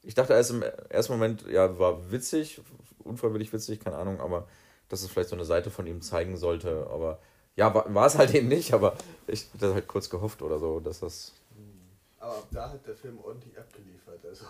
[0.02, 2.60] ich dachte erst im ersten Moment, ja, war witzig,
[2.98, 4.46] unfreiwillig witzig, keine Ahnung, aber
[4.88, 6.86] dass es vielleicht so eine Seite von ihm zeigen sollte.
[6.90, 7.18] Aber
[7.56, 11.00] ja, war, es halt eben nicht, aber ich hatte halt kurz gehofft oder so, dass
[11.00, 11.32] das.
[12.18, 14.24] Aber da hat der Film ordentlich abgeliefert.
[14.24, 14.44] Also,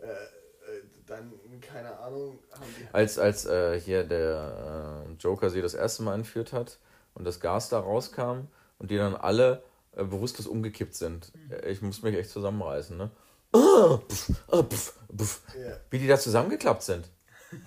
[0.00, 2.94] äh, äh, dann, keine Ahnung, haben die.
[2.94, 6.78] Als, als äh, hier der äh, Joker sie das erste Mal entführt hat
[7.14, 8.48] und das Gas da rauskam
[8.78, 9.62] und die dann alle
[9.96, 11.32] äh, bewusstlos umgekippt sind.
[11.34, 11.68] Mhm.
[11.68, 13.10] Ich muss mich echt zusammenreißen, ne?
[13.52, 15.40] Ah, pf, ah, pf, pf.
[15.56, 15.80] Yeah.
[15.90, 17.08] Wie die da zusammengeklappt sind.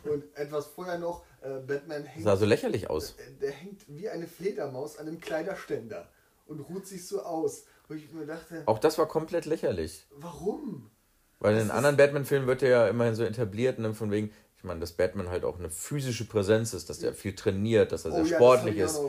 [0.04, 2.24] Und etwas vorher noch, äh, Batman hängt.
[2.24, 3.16] Sah so lächerlich aus.
[3.16, 6.08] Der, der hängt wie eine Fledermaus an einem Kleiderständer
[6.46, 7.66] und ruht sich so aus.
[7.88, 8.62] Wo ich mir dachte.
[8.68, 10.06] Auch das war komplett lächerlich.
[10.12, 10.92] Warum?
[11.40, 14.64] Weil das in anderen Batman-Filmen wird er ja immerhin so etabliert, ne, von wegen, ich
[14.64, 18.12] meine, dass Batman halt auch eine physische Präsenz ist, dass er viel trainiert, dass er
[18.12, 19.00] sehr oh, sportlich ja, ist.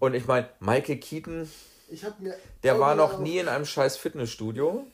[0.00, 1.48] Und ich meine, Michael Keaton
[1.88, 4.86] ich hab mir der war noch nie in einem scheiß Fitnessstudio.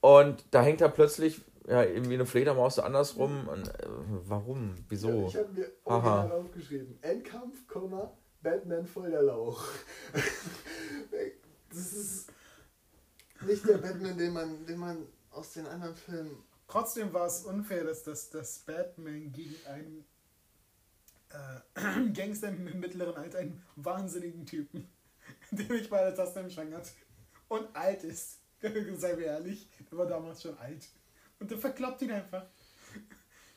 [0.00, 3.48] Und da hängt er plötzlich ja, irgendwie eine Fledermaus so andersrum.
[3.48, 3.86] Und, äh,
[4.26, 4.76] warum?
[4.88, 5.08] Wieso?
[5.08, 6.98] Ja, ich habe mir original aufgeschrieben.
[7.02, 7.58] Endkampf,
[8.42, 9.62] Batman voll der Lauch.
[11.68, 12.32] das ist.
[13.46, 16.42] nicht der Batman, den man, den man aus den anderen Filmen.
[16.66, 20.04] Trotzdem war es unfair, dass, dass, dass Batman gegen einen
[21.30, 24.88] äh, Gangster im mittleren Alter, einen wahnsinnigen Typen,
[25.68, 26.92] der nicht mal eine Taste im Schrank hat
[27.48, 28.40] und alt ist.
[28.96, 30.88] Sei mir ehrlich, der war damals schon alt.
[31.38, 32.46] Und der verkloppt ihn einfach.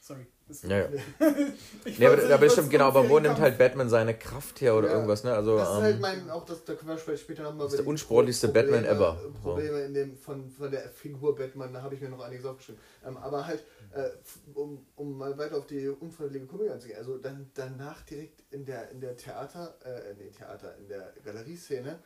[0.06, 0.28] Sorry.
[0.50, 0.90] Das Ja, ja.
[1.86, 4.76] Ich Nee, aber, aber das stimmt, genau, aber wo nimmt halt Batman seine Kraft her
[4.76, 5.34] oder Ja, irgendwas, ne?
[5.34, 7.78] Also, das ist ähm, halt mein, auch das, da können wir später- später nochmal ist
[7.78, 9.18] der unsportlichste Batman ever.
[9.24, 9.32] So.
[9.42, 12.82] Probleme in dem, von, von der Figur Batman, da habe ich mir noch einiges aufgeschrieben.
[13.08, 14.10] Ähm, aber halt, äh,
[14.54, 18.92] um, um mal weiter auf die unfreiwillige Komik einzugehen, also dann danach direkt in der,
[18.92, 22.00] in der Theater, äh, nee, Theater, in der Galerieszene,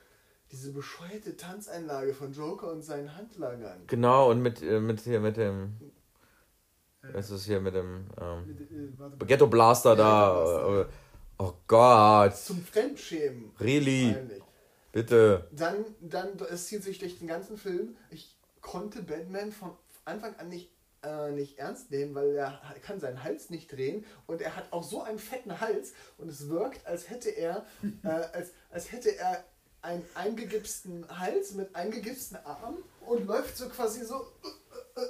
[0.51, 3.85] diese bescheuerte Tanzeinlage von Joker und seinen Handlangern.
[3.87, 5.77] genau, und mit, äh, mit hier, mit dem,
[7.13, 8.57] Was ist es hier, mit dem, ähm,
[9.21, 9.25] äh.
[9.25, 10.85] Ghetto Blaster da.
[11.39, 13.51] Oh Gott, Zum Fremdschämen.
[13.59, 14.43] really, Peinlich.
[14.91, 15.47] bitte.
[15.51, 17.95] Dann, dann, es zieht sich durch den ganzen Film.
[18.09, 19.71] Ich konnte Batman von
[20.05, 20.71] Anfang an nicht,
[21.03, 24.83] äh, nicht ernst nehmen, weil er kann seinen Hals nicht drehen und er hat auch
[24.83, 27.65] so einen fetten Hals und es wirkt, als hätte er,
[28.03, 29.43] äh, als, als hätte er
[29.83, 34.25] einen eingegipsten Hals mit eingegipsten Armen und läuft so quasi so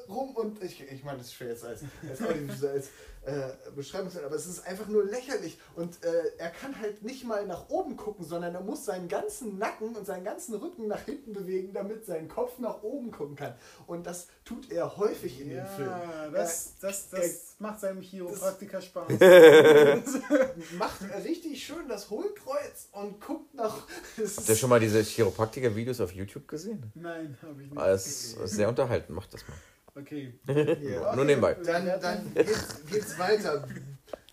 [0.10, 2.88] rum und ich, ich meine, das ist schwer jetzt als, als, als
[3.26, 7.46] äh, Beschreibung, aber es ist einfach nur lächerlich und äh, er kann halt nicht mal
[7.46, 11.34] nach oben gucken, sondern er muss seinen ganzen Nacken und seinen ganzen Rücken nach hinten
[11.34, 13.54] bewegen, damit sein Kopf nach oben gucken kann
[13.86, 16.34] und das tut er häufig in Ja, den Filmen.
[16.34, 19.08] das, das, das er- macht seinem Chiropraktiker Spaß.
[20.78, 23.76] Macht richtig schön das Hohlkreuz und guckt nach.
[24.18, 26.92] Das Habt ihr schon mal diese Chiropraktiker-Videos auf YouTube gesehen?
[26.96, 27.78] Nein, habe ich nicht.
[27.80, 29.56] Ah, Es ist sehr unterhalten, macht das mal.
[30.00, 30.34] Okay.
[30.82, 31.16] Ja.
[31.16, 31.56] Nur nebenbei.
[31.56, 33.68] Dann, dann geht's, geht's weiter.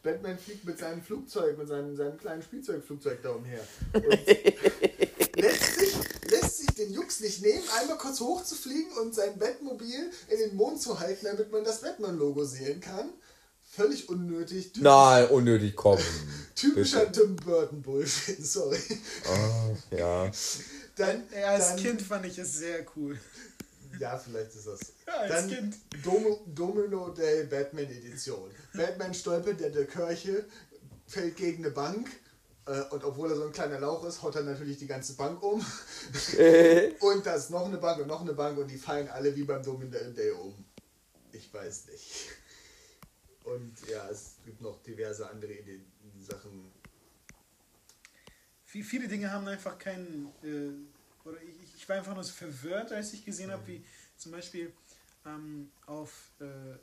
[0.02, 3.60] Batman fliegt mit seinem Flugzeug, mit seinem, seinem kleinen Spielzeugflugzeug da umher.
[3.94, 4.04] Und
[5.36, 5.94] lässt, sich,
[6.30, 10.82] lässt sich den Jux nicht nehmen, einmal kurz hochzufliegen und sein Batmobil in den Mond
[10.82, 13.10] zu halten, damit man das Batman-Logo sehen kann.
[13.70, 14.66] Völlig unnötig.
[14.66, 16.04] Typisch, Nein, unnötig kommen.
[16.54, 18.78] typischer Tim Burton Bullshit, sorry.
[19.26, 20.30] Oh, ja.
[20.96, 23.18] Dann, Ja, als dann, Kind fand ich es sehr cool.
[23.98, 24.80] Ja, vielleicht ist das.
[25.06, 25.76] Ja, als Dann Kind.
[26.02, 28.50] Dom Domino Day Batman Edition.
[28.72, 30.44] Batman stolpert in der Kirche,
[31.06, 32.08] fällt gegen eine Bank.
[32.66, 35.42] Äh, und obwohl er so ein kleiner Lauch ist, haut er natürlich die ganze Bank
[35.42, 35.60] um.
[37.00, 39.44] und da ist noch eine Bank und noch eine Bank und die fallen alle wie
[39.44, 40.54] beim Domino Day um.
[41.32, 42.30] Ich weiß nicht.
[43.44, 45.84] Und ja, es gibt noch diverse andere Ideen,
[46.18, 46.72] Sachen.
[48.72, 50.32] Wie viele Dinge haben einfach keinen.
[50.42, 51.40] Äh, oder
[51.84, 53.84] ich, war einfach nur so verwirrt, als ich gesehen habe, wie
[54.16, 54.72] zum Beispiel
[55.26, 56.78] ähm, auf äh, äh,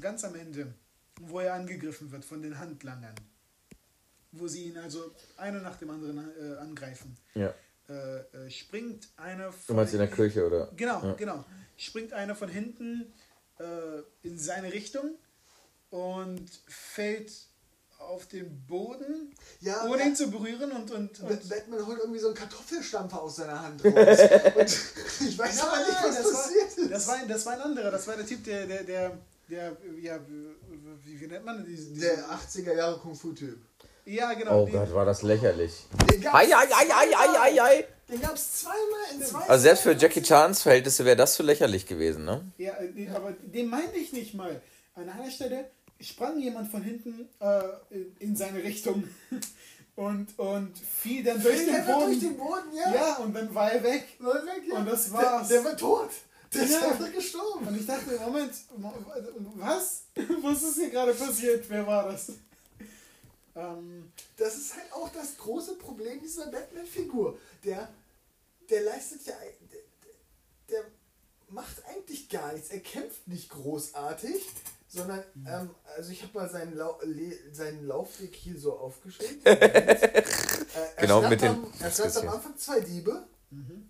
[0.00, 0.72] ganz am Ende,
[1.20, 3.14] wo er angegriffen wird von den Handlangern,
[4.32, 7.54] wo sie ihn also einer nach dem anderen äh, angreifen, Ja.
[7.88, 10.70] äh, äh, springt einer Du von meinst in der Kirche, oder?
[10.76, 11.12] Genau, Ja.
[11.14, 11.44] genau.
[11.76, 13.12] Springt einer von hinten
[13.60, 15.14] äh, in seine Richtung
[15.90, 17.32] und fällt
[17.98, 20.06] auf den Boden, Ja, ohne ja.
[20.06, 23.84] ihn zu berühren und, und, und Batman holt irgendwie so einen Kartoffelstampfer aus seiner Hand
[23.84, 23.92] raus.
[24.56, 26.90] und ich weiß aber nicht, was das war, passiert ist.
[26.92, 29.18] das, war, ein- das war ein anderer, das war der Typ, der, der, der,
[29.50, 30.18] der ja,
[31.04, 31.94] wie, wie nennt man diesen?
[31.94, 33.58] diesen Der 80er Jahre Kung-Fu-Typ.
[34.06, 34.62] ja, genau.
[34.62, 35.72] Oh den- Gott, war das lächerlich.
[36.32, 37.84] Ei, ei, ei, ei, ei, ei, ei.
[38.08, 38.78] Den gab's zweimal
[39.12, 42.50] in zwei Also selbst für Jackie Chans Verhältnisse wäre das zu lächerlich gewesen, ne?
[42.56, 44.62] Ja, äh, aber den meinte ich nicht mal.
[44.94, 45.66] An einer Stelle
[46.00, 49.04] sprang jemand von hinten äh, in- in seine Richtung
[49.96, 52.06] und, und fiel dann durch den Boden.
[52.06, 52.94] durch den Boden, ja.
[52.94, 54.06] Ja, und dann war er weg.
[54.20, 54.78] War weg, ja.
[54.78, 55.48] Und das war's.
[55.48, 56.10] Der, der war tot.
[56.54, 56.88] Der ist Ja.
[56.90, 57.66] einfach gestorben.
[57.68, 58.52] Und ich dachte, Moment,
[59.56, 60.02] was?
[60.42, 61.68] Was ist hier gerade passiert?
[61.68, 62.32] Wer war das?
[63.54, 67.38] Ähm, Das ist halt auch das große Problem dieser Batman-Figur.
[67.64, 67.88] Der,
[68.70, 69.34] der leistet ja.
[69.72, 69.80] Der,
[70.70, 70.84] der
[71.50, 72.70] macht eigentlich gar nichts.
[72.70, 74.42] Er kämpft nicht großartig,
[74.88, 75.22] sondern.
[75.46, 76.98] Ähm, also, ich habe mal seinen, Lau
[77.52, 79.40] seinen Laufweg hier so aufgeschrieben.
[79.44, 80.24] äh, er
[81.00, 83.26] Genau, mit den- am, Er schnappt am Anfang zwei Diebe.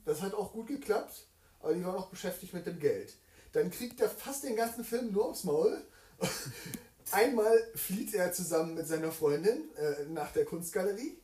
[0.05, 1.27] Das hat auch gut geklappt.
[1.61, 3.15] Aber die waren auch beschäftigt mit dem Geld.
[3.53, 5.83] Dann kriegt er fast den ganzen Film nur aufs Maul.
[7.11, 11.19] Einmal flieht er zusammen mit seiner Freundin äh, nach der Kunstgalerie.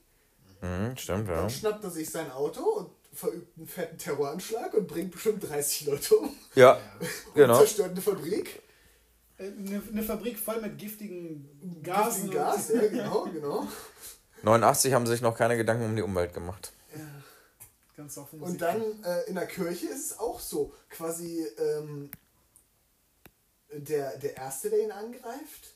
[0.62, 1.36] Mhm, stimmt, ja.
[1.36, 5.86] Dann schnappt er sich sein Auto und verübt einen fetten Terroranschlag und bringt bestimmt 30
[5.86, 6.34] Leute um.
[6.54, 7.58] Ja, Und genau.
[7.58, 8.62] zerstört eine Fabrik.
[9.38, 12.30] Äh, eine, eine Fabrik voll mit giftigen Gasen.
[12.30, 13.66] Giftigen Gas, ja, genau, genau.
[14.42, 16.72] 89 haben sich noch keine Gedanken um die Umwelt gemacht.
[17.96, 18.40] Ganz offen.
[18.40, 20.72] Und dann äh, in der Kirche ist es auch so.
[20.90, 22.10] Quasi ähm,
[23.72, 25.74] der, der Erste, der ihn angreift,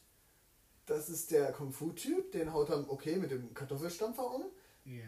[0.86, 2.32] das ist der Kung-Fu-Typ.
[2.32, 4.44] Den haut er, okay, mit dem Kartoffelstampfer um.
[4.84, 5.04] Ja.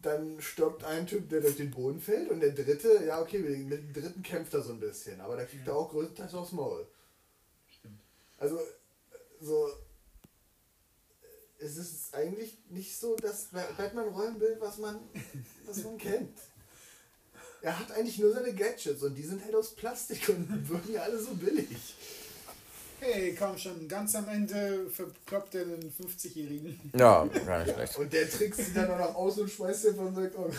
[0.00, 3.70] dann stirbt ein Typ, der durch den Boden fällt und der dritte, ja okay, mit
[3.70, 6.86] dem dritten kämpft er so ein bisschen, aber da kriegt er auch größtenteils aufs Maul.
[8.40, 8.58] Also,
[9.40, 9.68] so,
[11.58, 14.98] es ist eigentlich nicht so das Batman-Rollenbild, was man,
[15.66, 16.38] was man kennt.
[17.62, 21.18] Er hat eigentlich nur seine Gadgets und die sind halt aus Plastik und wirken alle
[21.18, 21.94] so billig.
[23.00, 26.92] Hey, komm schon, ganz am Ende verkloppt er den 50-Jährigen.
[26.96, 27.98] Ja, gar nicht schlecht.
[27.98, 30.50] Und der trickst sie dann auch noch aus und schmeißt den von sagt, oh.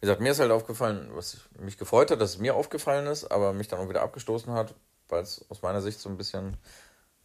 [0.00, 3.30] Wie gesagt, mir ist halt aufgefallen, was mich gefreut hat, dass es mir aufgefallen ist,
[3.30, 4.74] aber mich dann auch wieder abgestoßen hat,
[5.08, 6.56] weil es aus meiner Sicht so ein bisschen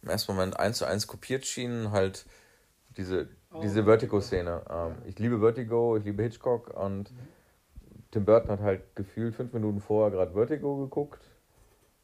[0.02, 2.26] im ersten Moment eins zu eins kopiert schien, halt
[2.96, 4.62] diese, Oh, diese Vertigo-Szene.
[4.68, 7.12] Ähm, ich liebe Vertigo, ich liebe Hitchcock und
[8.10, 11.30] Tim Burton hat halt gefühlt fünf Minuten vorher gerade Vertigo geguckt,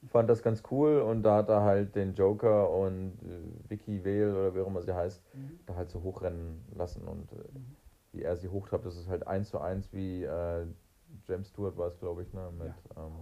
[0.09, 4.33] fand das ganz cool und da hat er halt den Joker und äh, Vicky Vale
[4.33, 5.23] oder wie auch immer sie heißt,
[5.67, 7.37] da halt so hochrennen lassen und äh,
[8.13, 10.67] wie er sie hochtreibt, das ist halt eins zu eins wie äh,
[11.29, 12.51] James Stewart war es, glaube ich, ne?
[12.57, 13.13] Mit, ähm,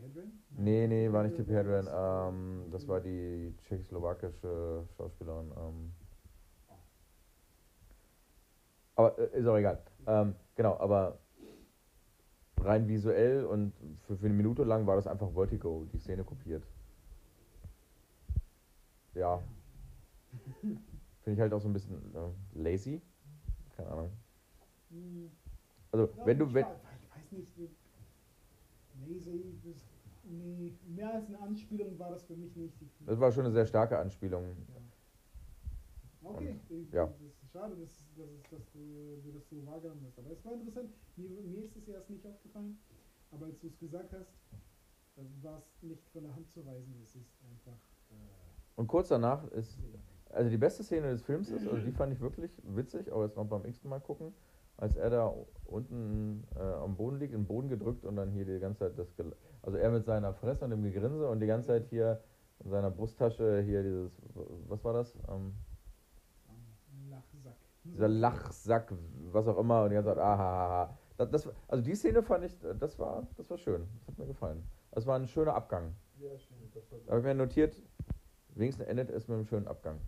[0.00, 0.42] Hedren?
[0.50, 5.52] nee, nee, war nicht Tippi Hedren, ähm, das war die tschechoslowakische Schauspielerin.
[5.56, 5.92] Ähm.
[8.94, 9.82] Aber äh, ist auch egal.
[10.06, 11.18] Ähm, genau, aber
[12.60, 13.72] rein visuell und
[14.06, 16.64] für, für eine Minute lang war das einfach Vertigo, die Szene kopiert.
[19.14, 19.42] Ja.
[20.60, 23.00] Finde ich halt auch so ein bisschen äh, lazy.
[23.76, 24.12] Keine Ahnung.
[24.90, 25.30] Hm,
[25.92, 27.81] Also, wenn du, ich wenn, weiß- Ich weiß nicht,
[29.14, 29.76] lazy, das,
[30.24, 32.80] nee, mehr als eine Anspielung war das für mich nicht.
[32.82, 34.56] Ich- das war schon eine sehr starke Anspielung.
[36.24, 37.06] Okay, ich, ja.
[37.06, 40.18] das ist schade, dass, dass, dass, dass du, du das so wahrgenommen hast.
[40.18, 40.90] Aber es war interessant.
[41.16, 42.78] Mir, mir ist es erst nicht aufgefallen.
[43.32, 44.30] Aber als du es gesagt hast,
[45.16, 46.94] äh, war es nicht von der Hand zu weisen.
[47.02, 47.72] Es ist einfach.
[48.10, 48.14] Äh,
[48.76, 49.78] Und kurz danach ist,
[50.30, 53.36] also die beste Szene des Films ist, also die fand ich wirklich witzig, auch jetzt
[53.36, 54.32] noch beim x Mal gucken,
[54.82, 55.32] als er da
[55.64, 59.14] unten äh, am Boden liegt, den Boden gedrückt und dann hier die ganze Zeit das,
[59.16, 62.20] Gel- also er mit seiner Fresse und dem Gegrinse und die ganze Zeit hier
[62.64, 64.10] in seiner Brusttasche hier dieses,
[64.66, 65.14] was war das?
[65.28, 65.54] Ähm,
[67.08, 67.56] Lachsack.
[67.84, 68.92] dieser Lachsack,
[69.30, 70.98] was auch immer, und die ganze Zeit, ah, ha, ha, ha.
[71.16, 73.86] Das, das, also die Szene fand ich, das war, das war schön.
[74.00, 74.64] Das hat mir gefallen.
[74.90, 75.94] Das war ein schöner Abgang.
[76.18, 76.56] Ja, schön.
[76.74, 77.80] Das war Da habe ich mir notiert,
[78.56, 80.00] wenigstens endet es mit einem schönen Abgang.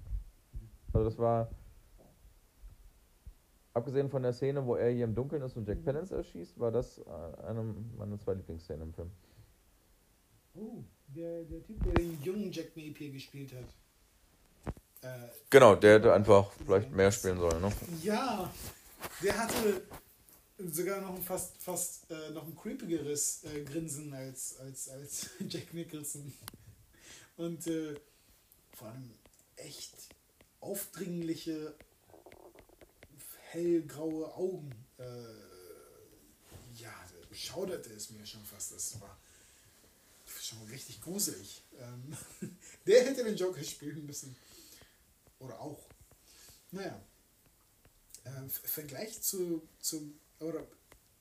[0.93, 1.49] Also das war,
[3.75, 6.71] abgesehen von der Szene, wo er hier im Dunkeln ist und Jack Palance erschießt, war
[6.71, 7.03] das äh,
[7.47, 7.63] eine
[7.99, 9.11] meiner zwei Lieblingsszenen im Film.
[10.55, 14.73] Oh, der, der Typ, der den jungen Jack Napier gespielt hat.
[15.03, 17.61] Äh, Genau, der hätte einfach vielleicht mehr spielen sollen.
[17.61, 17.73] Ne?
[18.03, 18.51] Ja,
[19.23, 19.83] der hatte
[20.59, 25.75] sogar noch ein fast, fast äh, noch ein creepigeres äh, Grinsen als, als, als Jack
[25.75, 26.33] Nicholson.
[27.37, 27.95] Und äh,
[28.73, 29.11] vor allem
[29.57, 29.95] echt
[30.61, 31.75] aufdringliche,
[33.55, 34.71] hellgraue Augen.
[34.99, 35.05] Äh,
[36.77, 36.93] ja,
[37.33, 38.73] schauderte es mir schon fast.
[38.73, 39.19] Das war
[40.41, 41.63] schon richtig gruselig.
[41.79, 42.17] Ähm,
[42.87, 44.37] der hätte den Joker spielen müssen.
[45.39, 45.81] Oder auch.
[46.71, 47.01] Naja.
[48.25, 50.15] F- Vergleich zu, zu.
[50.41, 50.67] Oder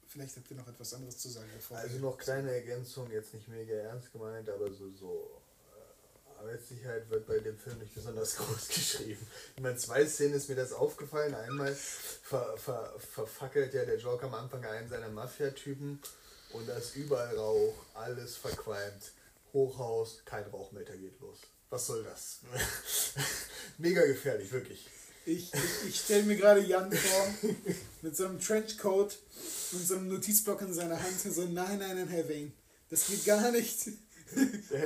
[0.08, 1.50] vielleicht habt ihr noch etwas anderes zu sagen.
[1.56, 5.43] Bevor Also noch kleine Ergänzung, jetzt nicht mega ernst gemeint, aber so, so äh,
[6.44, 9.26] Arbeitssicherheit wird bei dem Film nicht besonders groß geschrieben.
[9.56, 11.34] Ich meine, zwei Szenen ist mir das aufgefallen.
[11.34, 16.00] Einmal ver, ver, verfackelt ja der Joker am Anfang einen seiner Mafia-Typen
[16.52, 19.12] und da ist überall Rauch, alles verqualmt.
[19.54, 21.38] Hochhaus, kein Rauchmelder geht los.
[21.70, 22.40] Was soll das?
[23.78, 24.88] mega gefährlich, wirklich.
[25.26, 27.52] Ich, ich, ich stelle mir gerade Jan vor,
[28.02, 29.18] mit so einem Trenchcoat
[29.72, 31.20] und so einem Notizblock in seiner Hand.
[31.22, 32.52] So, nein, nein, nein, Herr Wayne,
[32.90, 33.88] das geht gar nicht.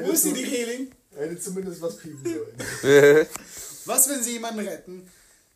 [0.04, 0.92] Wo ist die Reling?
[1.16, 3.28] Er hätte zumindest was piepen sollen.
[3.86, 5.10] Was, wenn Sie jemanden retten?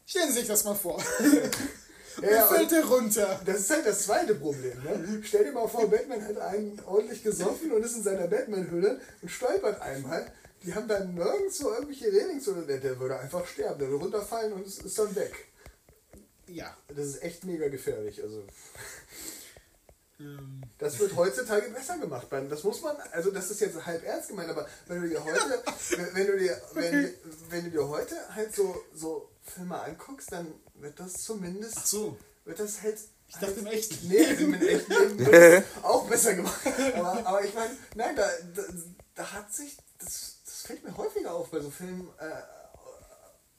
[0.05, 1.01] Stellen Sie sich das mal vor.
[2.21, 3.41] Ja, und- fällt er runter.
[3.45, 4.77] Das ist halt das zweite Problem.
[4.84, 5.21] Ne?
[5.23, 9.29] Stell dir mal vor, Batman hat einen ordentlich gesoffen und ist in seiner Batman-Hülle und
[9.29, 10.29] stolpert einmal.
[10.63, 13.79] Die haben dann nirgendwo irgendwelche Railings oder der, der würde einfach sterben.
[13.79, 15.34] Der würde runterfallen und ist, ist dann weg.
[16.47, 16.75] Ja.
[16.89, 18.21] Das ist echt mega gefährlich.
[18.21, 18.43] Also,
[20.78, 22.28] das wird heutzutage besser gemacht.
[22.49, 25.63] Das muss man, also das ist jetzt halb ernst gemeint, aber wenn du dir heute,
[25.91, 27.13] wenn, wenn du dir, wenn,
[27.49, 32.17] wenn du dir heute halt so, so Filme anguckst, dann wird das zumindest, ach so,
[32.45, 32.97] wird das halt
[33.28, 34.07] ich dachte im echten.
[34.09, 36.59] Nee, mit echten Leben wird auch besser gemacht.
[36.95, 38.63] Aber, aber ich meine, nein, da, da,
[39.15, 42.30] da hat sich, das, das fällt mir häufiger auf bei so Filmen äh,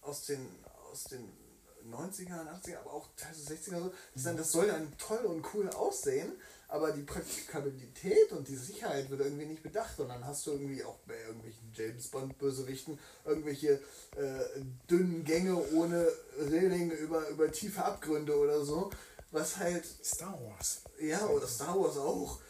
[0.02, 0.46] aus den,
[0.90, 1.41] aus den
[1.90, 5.68] 90er, 80er, aber auch teilweise 60er so, das, dann, das soll dann toll und cool
[5.70, 6.32] aussehen,
[6.68, 10.82] aber die Praktikabilität und die Sicherheit wird irgendwie nicht bedacht und dann hast du irgendwie
[10.84, 13.80] auch bei irgendwelchen James Bond Bösewichten irgendwelche
[14.16, 16.08] äh, dünnen Gänge ohne
[16.38, 18.90] Reling über, über tiefe Abgründe oder so,
[19.30, 20.82] was halt Star Wars.
[21.00, 22.40] ja oder Star Wars auch.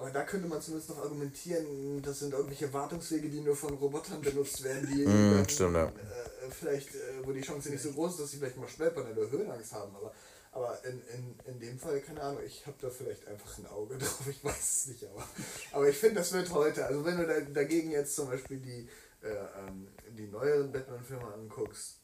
[0.00, 4.22] Aber da könnte man zumindest noch argumentieren, das sind irgendwelche Wartungswege, die nur von Robotern
[4.22, 5.88] benutzt werden, die Mm, dann, stimmt, ja.
[5.88, 9.12] äh, vielleicht, äh, wo die Chance nicht so groß ist, dass sie vielleicht mal stolpern
[9.12, 9.94] oder Höhenangst haben.
[9.94, 10.14] Aber,
[10.52, 13.98] aber in, in, in dem Fall, keine Ahnung, ich habe da vielleicht einfach ein Auge
[13.98, 15.04] drauf, ich weiß es nicht.
[15.04, 15.28] Aber,
[15.72, 18.88] aber ich finde, das wird heute, also wenn du da, dagegen jetzt zum Beispiel die,
[19.22, 21.98] äh, ähm, die neueren Batman-Filme anguckst,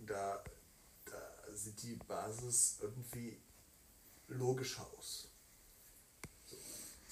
[0.00, 0.42] da,
[1.04, 3.40] da sieht die Basis irgendwie
[4.26, 5.28] logischer aus.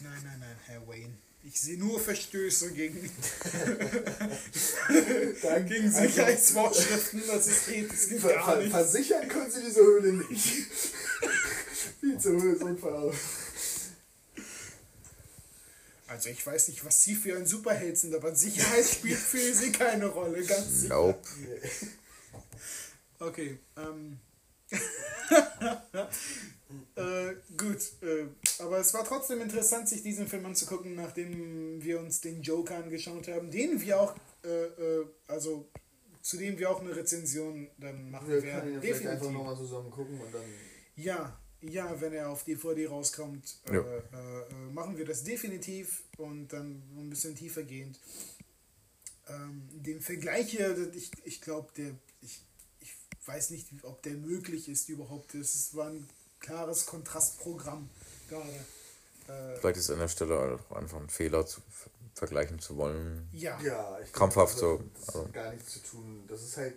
[0.05, 1.17] Nein, nein, nein, Herr Wayne.
[1.45, 3.01] Ich sehe nur Verstöße gegen,
[5.67, 7.23] gegen Also, Sicherheitsvorschriften.
[7.27, 8.71] Das ist geht, das geht Ver gar nicht.
[8.71, 10.47] versichern können sie diese Höhle nicht.
[12.01, 13.15] Viel zu hohes Unfall.
[16.07, 19.73] Also ich weiß nicht, was Sie für ein Superheld sind, aber Sicherheit spielt für Sie
[19.73, 20.95] keine Rolle, ganz sicher.
[20.95, 21.27] Nope.
[23.21, 24.19] Okay, ähm.
[26.97, 28.27] äh, gut, äh,
[28.59, 33.29] aber es war trotzdem interessant, sich diesen Film anzugucken, nachdem wir uns den Joker angeschaut
[33.29, 34.15] haben, den wir auch,
[34.45, 35.69] äh, äh, also
[36.23, 38.61] zu dem wir auch eine Rezension dann machen Wir werden.
[38.61, 40.43] können ihn vielleicht einfach nochmal zusammen gucken und dann.
[40.97, 43.81] Ja, ja, wenn er auf DVD rauskommt, äh, Ja.
[43.83, 47.99] äh, äh, machen wir das definitiv und dann ein bisschen tiefer gehend.
[49.29, 52.41] Ähm, den Vergleich hier, ich, ich glaube, der, ich,
[52.81, 52.95] ich
[53.27, 55.35] weiß nicht, ob der möglich ist überhaupt.
[55.35, 56.07] Es war ein
[56.45, 57.89] klares Kontrastprogramm
[58.29, 58.49] gerade.
[59.29, 63.29] Äh, Vielleicht ist an der Stelle auch einfach ein Fehler zu ver- vergleichen zu wollen.
[63.33, 63.59] ja.
[63.63, 65.29] Ja, ich Krampfhaft so, Das hat also.
[65.33, 66.25] gar nichts zu tun.
[66.29, 66.77] Das ist halt.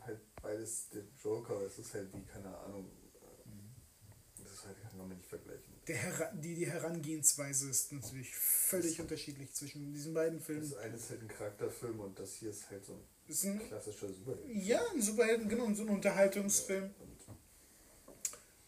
[0.00, 1.60] Halt beides der Joker.
[1.62, 2.90] Es ist halt wie, keine Ahnung.
[3.14, 5.64] äh, Das ist halt, kann man nicht vergleichen.
[5.88, 10.68] Der Hera die, die Herangehensweise ist natürlich völlig unterschiedlich zwischen diesen beiden Filmen.
[10.68, 14.08] Das eine ist halt ein Charakterfilm und das hier ist halt so ein ein, klassischer
[14.12, 14.46] Superheld.
[14.64, 16.84] ja, ein Superhelden, genau, so ein Unterhaltungsfilm.
[17.00, 17.15] Und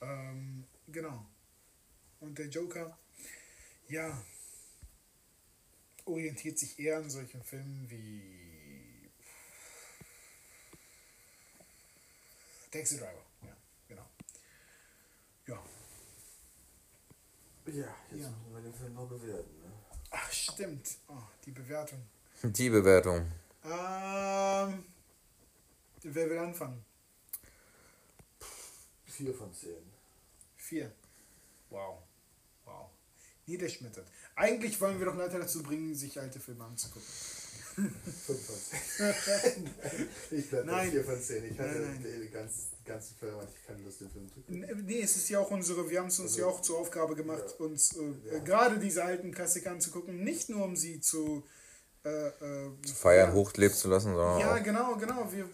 [0.01, 1.27] Ähm, genau.
[2.21, 2.99] Und der Joker,
[3.89, 4.23] ja,
[6.05, 9.11] orientiert sich eher an solchen Filmen wie
[12.71, 13.25] Taxi Driver.
[13.43, 13.57] Ja,
[13.89, 14.07] genau.
[15.47, 15.63] Ja.
[17.67, 18.31] Ja, jetzt Ja.
[18.31, 19.61] müssen wir den Film noch bewerten.
[19.63, 19.73] Ne?
[20.11, 20.99] Ach, stimmt.
[21.09, 22.03] Oh, die Bewertung.
[22.43, 23.31] Die Bewertung.
[23.65, 24.85] Ähm,
[26.03, 26.85] wer will anfangen?
[29.19, 29.83] Vier von zehn.
[30.57, 30.93] Vier.
[31.71, 31.99] Wow.
[32.65, 32.87] Wow.
[33.47, 34.07] Niederschmettert.
[34.37, 37.09] Eigentlich wollen wir doch Leute dazu bringen, sich alte Filme anzugucken.
[37.75, 39.71] Fünf von zehn.
[40.39, 40.91] ich bei Nein.
[40.93, 41.45] vier von zehn.
[41.53, 42.21] Ich hatte Nein, nein.
[42.21, 44.85] den ganzen, ganzen Film, hatte ich keine Lust, den Film zu gucken.
[44.87, 47.17] Nee, es ist ja auch unsere, wir haben es uns Also, ja auch zur Aufgabe
[47.17, 47.65] gemacht, ja.
[47.67, 48.01] uns äh,
[48.31, 48.33] Ja.
[48.37, 51.45] äh, gerade diese alten Klassiker anzugucken, nicht nur um sie zu
[52.05, 54.63] äh, äh, Zu feiern, ja, hochleben zu lassen, sondern Ja, auch.
[54.63, 55.33] genau, genau.
[55.33, 55.49] Wir,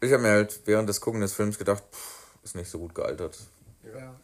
[0.00, 2.94] Ich habe mir halt während des Gucken des Films gedacht, pff, ist nicht so gut
[2.94, 3.38] gealtert.
[3.84, 4.14] ja.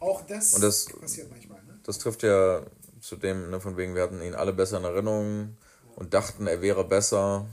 [0.00, 1.78] Auch das, Und das- passiert manchmal, ne?
[1.84, 2.62] Das trifft ja
[3.00, 5.56] zu dem, ne, von wegen, wir hatten ihn alle besser in Erinnerung
[5.96, 7.46] und dachten, er wäre besser.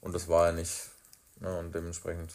[0.00, 0.88] Und das war er nicht.
[1.40, 2.32] Ne, und dementsprechend.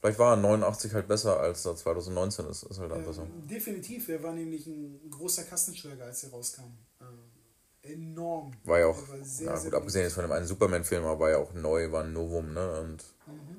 [0.00, 2.62] Vielleicht war er 89 halt besser, als er 2019 ist.
[2.64, 3.22] Ist halt einfach so.
[3.22, 6.62] Ähm, definitiv, er war nämlich ein großer Kassenschlager, als er rauskam.
[7.00, 7.30] Ähm,
[7.82, 8.52] enorm.
[8.64, 11.20] War ja auch, war sehr, ja sehr gut, abgesehen jetzt von dem einen Superman-Film, aber
[11.20, 12.80] war ja auch neu, war ein Novum, ne?
[12.80, 13.49] Und Mhm.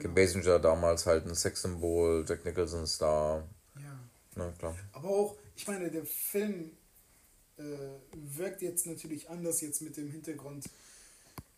[0.00, 0.26] Kim Genau.
[0.26, 3.46] Basinger damals halt ein Sexsymbol, Jack Nicholson Star.
[3.76, 3.98] Ja.
[4.44, 4.76] Ne, klar.
[4.92, 6.70] Aber auch, ich meine, der Film
[7.56, 7.62] äh,
[8.36, 10.66] wirkt jetzt natürlich anders jetzt mit dem Hintergrund,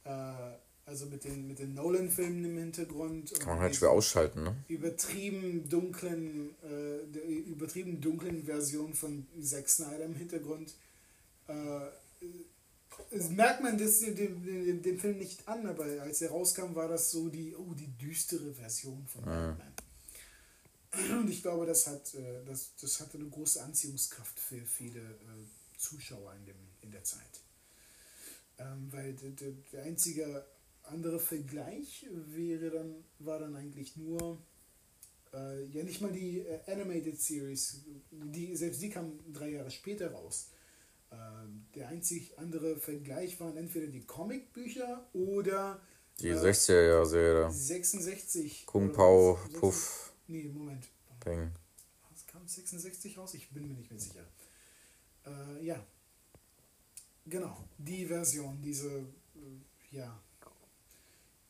[0.04, 0.10] äh,
[0.86, 3.32] also mit den, mit den Nolan-Filmen im Hintergrund.
[3.32, 4.56] und Kann man halt schwer ausschalten, ne?
[4.68, 10.74] Übertrieben dunklen, äh, der übertrieben dunklen Version von Zack Snyder im Hintergrund.
[13.10, 17.10] Das merkt man das dem, dem, Film nicht an, aber als er rauskam, war das
[17.10, 19.56] so die, oh, die düstere Version von Mhm.
[19.58, 19.74] Batman.
[21.20, 25.78] Und ich glaube, das, hat, äh, das, das hatte eine große Anziehungskraft für viele äh,
[25.78, 27.40] Zuschauer in, dem, in der Zeit.
[28.58, 30.44] Ähm, weil der, einzige
[30.82, 34.42] andere Vergleich wäre dann, war dann eigentlich nur,
[35.32, 40.10] äh, ja nicht mal die äh, Animated Series, die, selbst die kam drei Jahre später
[40.10, 40.48] raus.
[41.12, 45.80] Ähm, der einzig andere Vergleich waren entweder die Comicbücher oder
[46.20, 47.50] Die äh, 60er-Jahre-Serie.
[47.50, 48.66] 66.
[48.66, 50.88] Kung Pao, 66 Puff, Nee, Moment.
[51.18, 51.50] Peng.
[52.10, 53.34] Was kam 66 raus?
[53.34, 54.24] Ich bin mir nicht mehr sicher.
[55.26, 55.84] Äh, ja.
[57.26, 59.06] Genau, die Version, diese, äh,
[59.90, 60.20] ja,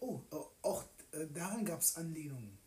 [0.00, 2.58] Oh, oh, auch äh, daran gab es Anlehnungen.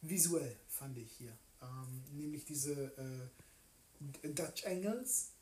[0.00, 1.36] Visuell fand ich hier.
[1.60, 5.32] Ähm, nämlich diese äh, Dutch Angles.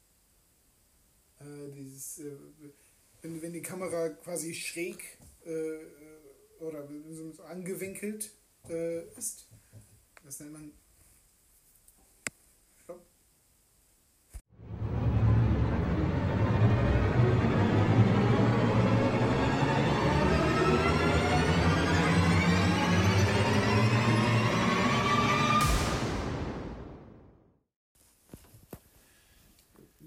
[1.41, 2.37] Äh, dieses, äh,
[3.23, 8.31] wenn, wenn die Kamera quasi schräg äh, oder so angewinkelt
[8.69, 9.49] äh, ist.
[10.25, 10.73] Das nennt man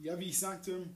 [0.01, 0.87] Ja, wie ich sagte,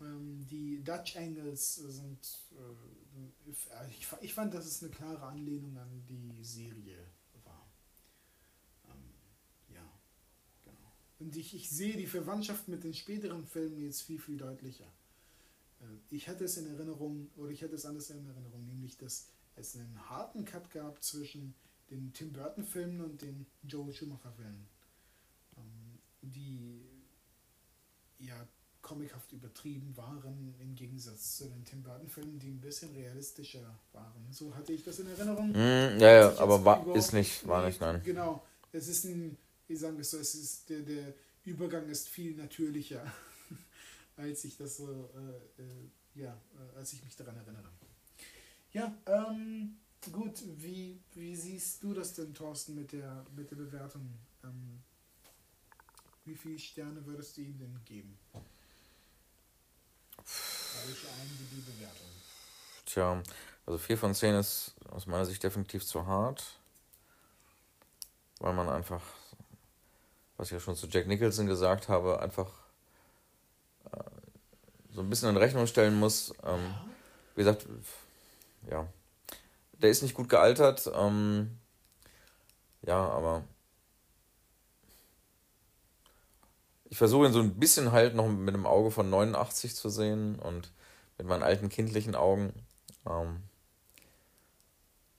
[0.00, 2.18] die Dutch Angles sind.
[2.52, 3.50] Äh,
[3.90, 6.98] ich, ich, fand, dass es eine klare Anlehnung an die Serie
[7.44, 7.68] war.
[8.86, 9.82] Ähm, ja,
[10.64, 10.92] genau.
[11.18, 14.86] Und ich, ich sehe die Verwandtschaft mit den späteren Filmen jetzt viel, viel deutlicher.
[15.80, 19.26] Äh, ich hatte es in Erinnerung, oder ich hatte es anders in Erinnerung, nämlich, dass
[19.56, 21.54] es einen harten Cut gab zwischen
[21.90, 24.68] den Tim Burton-Filmen und den Joel Schumacher-Filmen.
[25.56, 26.84] Ähm, die
[28.18, 28.46] ja
[28.88, 34.26] comichaft übertrieben waren, im Gegensatz zu den Tim Burton-Filmen, die ein bisschen realistischer waren.
[34.30, 35.50] So hatte ich das in Erinnerung.
[35.50, 38.00] Mm, ja, ja, aber war, ist nicht, war nicht, nein.
[38.02, 39.36] Genau, es ist ein,
[39.66, 41.12] wie sagen wir so, es ist, der, der
[41.44, 43.04] Übergang ist viel natürlicher,
[44.16, 47.68] als ich das so, äh, äh, ja, äh, als ich mich daran erinnere.
[48.72, 49.76] Ja, ähm,
[50.10, 54.14] gut, wie, wie siehst du das denn, Thorsten, mit der, mit der Bewertung?
[54.44, 54.78] Ähm,
[56.24, 58.16] wie viele Sterne würdest du ihm denn geben?
[62.86, 63.22] Tja,
[63.66, 66.42] also 4 von 10 ist aus meiner Sicht definitiv zu hart,
[68.40, 69.02] weil man einfach,
[70.36, 72.50] was ich ja schon zu Jack Nicholson gesagt habe, einfach
[73.92, 74.00] äh,
[74.94, 76.32] so ein bisschen in Rechnung stellen muss.
[76.44, 76.74] Ähm,
[77.34, 77.66] wie gesagt,
[78.70, 78.86] ja,
[79.72, 81.58] der ist nicht gut gealtert, ähm,
[82.82, 83.44] ja, aber
[86.90, 90.38] ich versuche ihn so ein bisschen halt noch mit dem Auge von 89 zu sehen
[90.38, 90.72] und
[91.18, 92.52] mit meinen alten kindlichen Augen.
[93.06, 93.42] Ähm,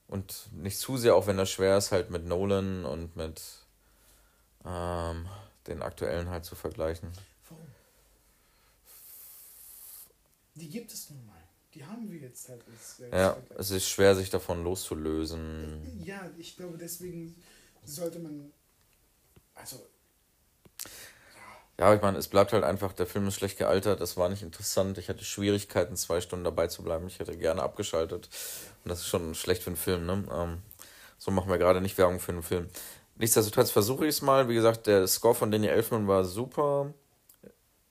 [0.07, 3.41] und nicht zu sehr, auch wenn das schwer ist, halt mit Nolan und mit
[4.65, 5.27] ähm,
[5.67, 7.11] den aktuellen halt zu vergleichen.
[7.47, 7.67] Warum?
[10.55, 11.35] Die gibt es nun mal.
[11.75, 12.63] Die haben wir jetzt halt.
[12.67, 16.03] Als, als ja, es ist schwer, sich davon loszulösen.
[16.03, 17.35] Ja, ich glaube, deswegen
[17.83, 18.51] sollte man.
[19.53, 19.85] Also,
[21.79, 24.43] ja, ich meine, es bleibt halt einfach, der Film ist schlecht gealtert, es war nicht
[24.43, 24.97] interessant.
[24.97, 27.07] Ich hatte Schwierigkeiten, zwei Stunden dabei zu bleiben.
[27.07, 28.29] Ich hätte gerne abgeschaltet.
[28.83, 30.25] Und das ist schon schlecht für einen Film, ne?
[30.29, 30.61] Ähm,
[31.17, 32.67] so machen wir gerade nicht Werbung für einen Film.
[33.15, 34.49] Nichtsdestotrotz versuche ich es mal.
[34.49, 36.93] Wie gesagt, der Score von Danny Elfman war super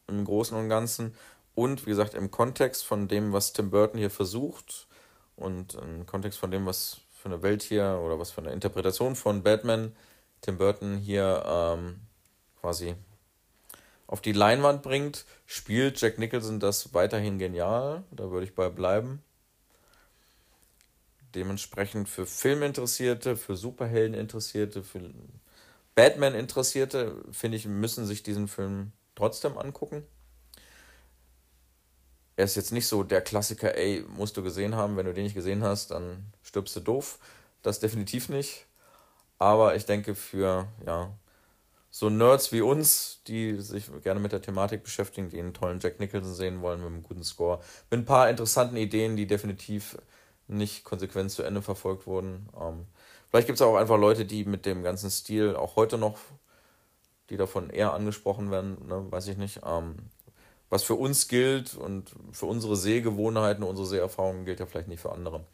[0.06, 1.14] im Großen und Ganzen.
[1.54, 4.86] Und wie gesagt, im Kontext von dem, was Tim Burton hier versucht
[5.34, 9.16] und im Kontext von dem, was für eine Welt hier oder was für eine Interpretation
[9.16, 9.96] von Batman
[10.42, 12.00] Tim Burton hier ähm,
[12.60, 12.94] quasi
[14.08, 18.02] auf die Leinwand bringt, spielt Jack Nicholson das weiterhin genial.
[18.10, 19.22] Da würde ich bei bleiben.
[21.34, 25.10] Dementsprechend für Filminteressierte, für Superheldeninteressierte, für
[25.94, 30.06] Batman-Interessierte, finde ich, müssen sich diesen Film trotzdem angucken.
[32.36, 35.24] Er ist jetzt nicht so der Klassiker, ey, musst du gesehen haben, wenn du den
[35.24, 37.18] nicht gesehen hast, dann stirbst du doof.
[37.62, 38.64] Das definitiv nicht.
[39.38, 41.12] Aber ich denke, für ja,
[41.98, 45.98] so Nerds wie uns, die sich gerne mit der Thematik beschäftigen, die einen tollen Jack
[45.98, 47.58] Nicholson sehen wollen mit einem guten Score,
[47.90, 49.98] mit ein paar interessanten Ideen, die definitiv
[50.46, 52.48] nicht konsequent zu Ende verfolgt wurden.
[52.56, 52.86] Ähm,
[53.28, 56.18] vielleicht gibt es auch einfach Leute, die mit dem ganzen Stil auch heute noch,
[57.30, 59.62] die davon eher angesprochen werden, ne, weiß ich nicht.
[59.66, 59.96] Ähm,
[60.70, 65.10] was für uns gilt und für unsere Sehgewohnheiten, unsere Seherfahrungen gilt ja vielleicht nicht für
[65.10, 65.44] andere.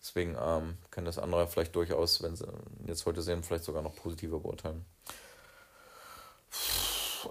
[0.00, 2.48] Deswegen ähm, können das andere vielleicht durchaus, wenn sie
[2.88, 4.84] jetzt heute sehen, vielleicht sogar noch positiver beurteilen.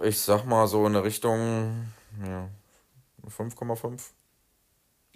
[0.02, 1.92] Ich sag mal so in der Richtung
[2.24, 2.50] ja,
[3.26, 4.00] 5,5.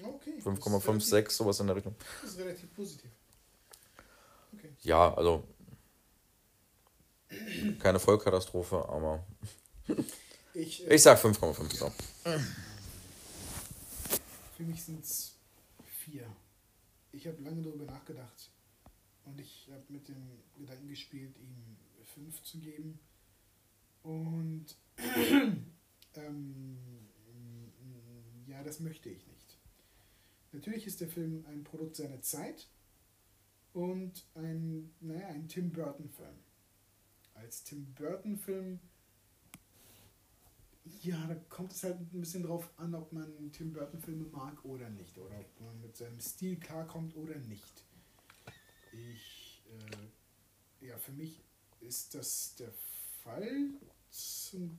[0.02, 0.38] Okay.
[0.42, 1.94] 5,5, 6, sowas in der Richtung.
[2.22, 3.10] Das ist relativ positiv.
[4.54, 4.70] Okay.
[4.80, 5.44] Ja, also
[7.78, 9.24] keine Vollkatastrophe, aber
[10.54, 11.76] ich, äh, ich sag 5,5.
[11.76, 11.92] So.
[14.56, 15.34] Für mich sind es
[16.04, 16.24] 4.
[17.12, 18.50] Ich habe lange darüber nachgedacht
[19.24, 21.76] und ich habe mit dem Gedanken gespielt, ihm
[22.14, 22.98] 5 zu geben
[24.02, 24.66] und
[26.14, 26.78] ähm,
[28.46, 29.58] ja, das möchte ich nicht.
[30.52, 32.68] Natürlich ist der Film ein Produkt seiner Zeit
[33.72, 36.38] und ein, naja, ein Tim Burton-Film.
[37.34, 38.80] Als Tim Burton-Film,
[41.02, 44.90] ja, da kommt es halt ein bisschen drauf an, ob man Tim Burton-Filme mag oder
[44.90, 45.16] nicht.
[45.18, 47.84] Oder ob man mit seinem Stil klarkommt oder nicht.
[48.92, 51.44] ich, äh, ja, für mich
[51.80, 52.72] ist das der
[53.22, 53.70] Fall.
[54.10, 54.78] Zum,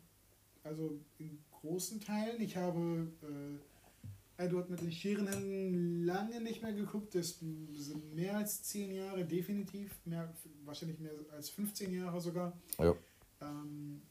[0.64, 2.42] also in großen Teilen.
[2.42, 7.16] Ich habe äh, Edward mit den Scherenhänden lange nicht mehr geguckt.
[7.16, 9.92] Das sind mehr als zehn Jahre, definitiv.
[10.06, 10.34] Mehr,
[10.66, 12.58] wahrscheinlich mehr als 15 Jahre sogar.
[12.80, 12.96] Ja.
[13.42, 14.02] Ähm,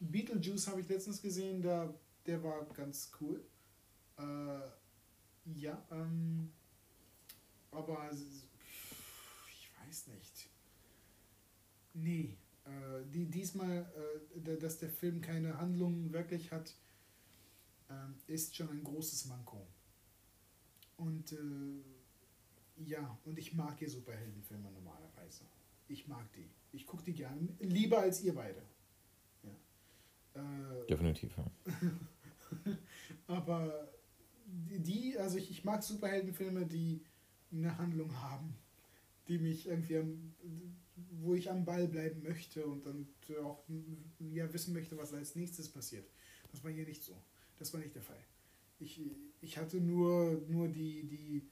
[0.00, 1.92] Beetlejuice habe ich letztens gesehen, da,
[2.26, 3.42] der war ganz cool.
[4.18, 4.22] Äh,
[5.54, 6.50] ja, ähm,
[7.70, 10.48] aber ich weiß nicht.
[11.94, 12.36] Nee,
[13.12, 13.90] die, diesmal,
[14.34, 16.74] äh, da- dass der Film keine Handlung wirklich hat,
[17.90, 19.66] ähm, ist schon ein großes Manko.
[20.96, 25.44] Und äh, ja, und ich mag ja Superheldenfilme normalerweise.
[25.88, 26.48] Ich mag die.
[26.72, 27.48] Ich gucke die gerne.
[27.60, 28.62] Lieber als ihr beide.
[29.42, 30.42] Ja.
[30.82, 31.50] Äh, Definitiv, ja.
[33.26, 33.88] aber
[34.68, 37.00] die- die, also ich, ich mag Superheldenfilme, die
[37.52, 38.54] eine Handlung haben,
[39.28, 40.34] die mich irgendwie am,
[41.10, 43.06] wo ich am Ball bleiben möchte und dann
[43.42, 43.62] auch
[44.32, 46.08] ja, wissen möchte, was als nächstes passiert.
[46.52, 47.16] Das war hier nicht so.
[47.58, 48.22] Das war nicht der Fall.
[48.78, 49.00] Ich,
[49.40, 51.42] ich hatte nur, nur die, die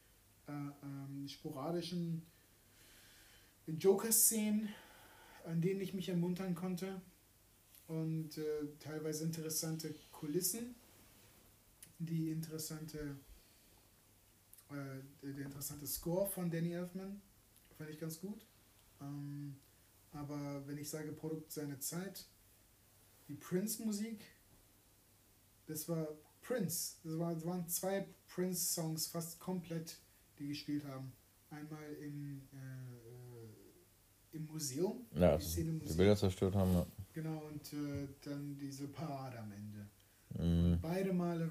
[0.46, 2.22] äh, ähm, sporadischen
[3.66, 4.68] Joker-Szenen,
[5.44, 7.00] an denen ich mich ermuntern konnte
[7.88, 8.42] und äh,
[8.78, 10.74] teilweise interessante Kulissen,
[11.98, 13.16] die interessante,
[14.70, 17.20] äh, der interessante Score von Danny Elfman
[17.76, 18.44] fand ich ganz gut.
[19.04, 19.56] Ähm,
[20.12, 22.26] aber wenn ich sage Produkt seiner Zeit,
[23.28, 24.20] die Prince-Musik,
[25.66, 26.06] das war
[26.42, 26.96] Prince.
[27.02, 29.98] Das, war, das waren zwei Prince-Songs fast komplett,
[30.38, 31.12] die gespielt haben.
[31.50, 35.96] Einmal im, äh, äh, im Museum, Ja, die Szene im die Museum.
[35.96, 36.86] Bilder zerstört haben, ja.
[37.12, 39.86] Genau, und äh, dann diese Parade am Ende.
[40.36, 40.78] Mhm.
[40.82, 41.50] Beide Male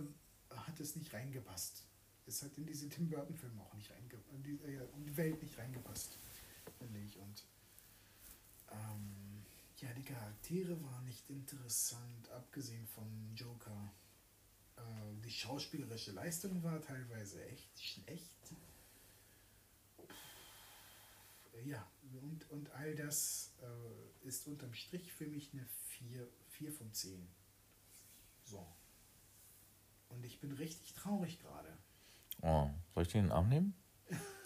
[0.49, 1.85] hat es nicht reingepasst.
[2.25, 5.41] Es hat in diese Tim Burton-Filme auch nicht reingepasst, in die, äh, in die Welt
[5.41, 6.17] nicht reingepasst,
[6.95, 7.17] ich.
[7.17, 7.45] Und
[8.71, 9.45] ähm,
[9.77, 13.93] ja, die Charaktere waren nicht interessant, abgesehen von Joker.
[14.77, 14.81] Äh,
[15.23, 18.53] die schauspielerische Leistung war teilweise echt schlecht.
[21.65, 21.87] Ja,
[22.21, 27.27] und, und all das äh, ist unterm Strich für mich eine 4, 4 von 10.
[28.43, 28.67] So.
[30.09, 31.77] Und ich bin richtig traurig gerade.
[32.41, 33.73] Oh, soll ich den Arm nehmen?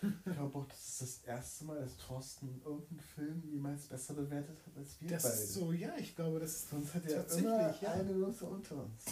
[0.02, 4.58] Ich glaube auch, das ist das erste Mal, dass Thorsten irgendeinen Film jemals besser bewertet
[4.68, 5.36] hat als wir Das beide.
[5.36, 6.70] ist so, ja, ich glaube, das ist.
[6.70, 7.92] Sonst hat er Tatsächlich, immer ja.
[7.94, 9.06] eine Nusse unter uns.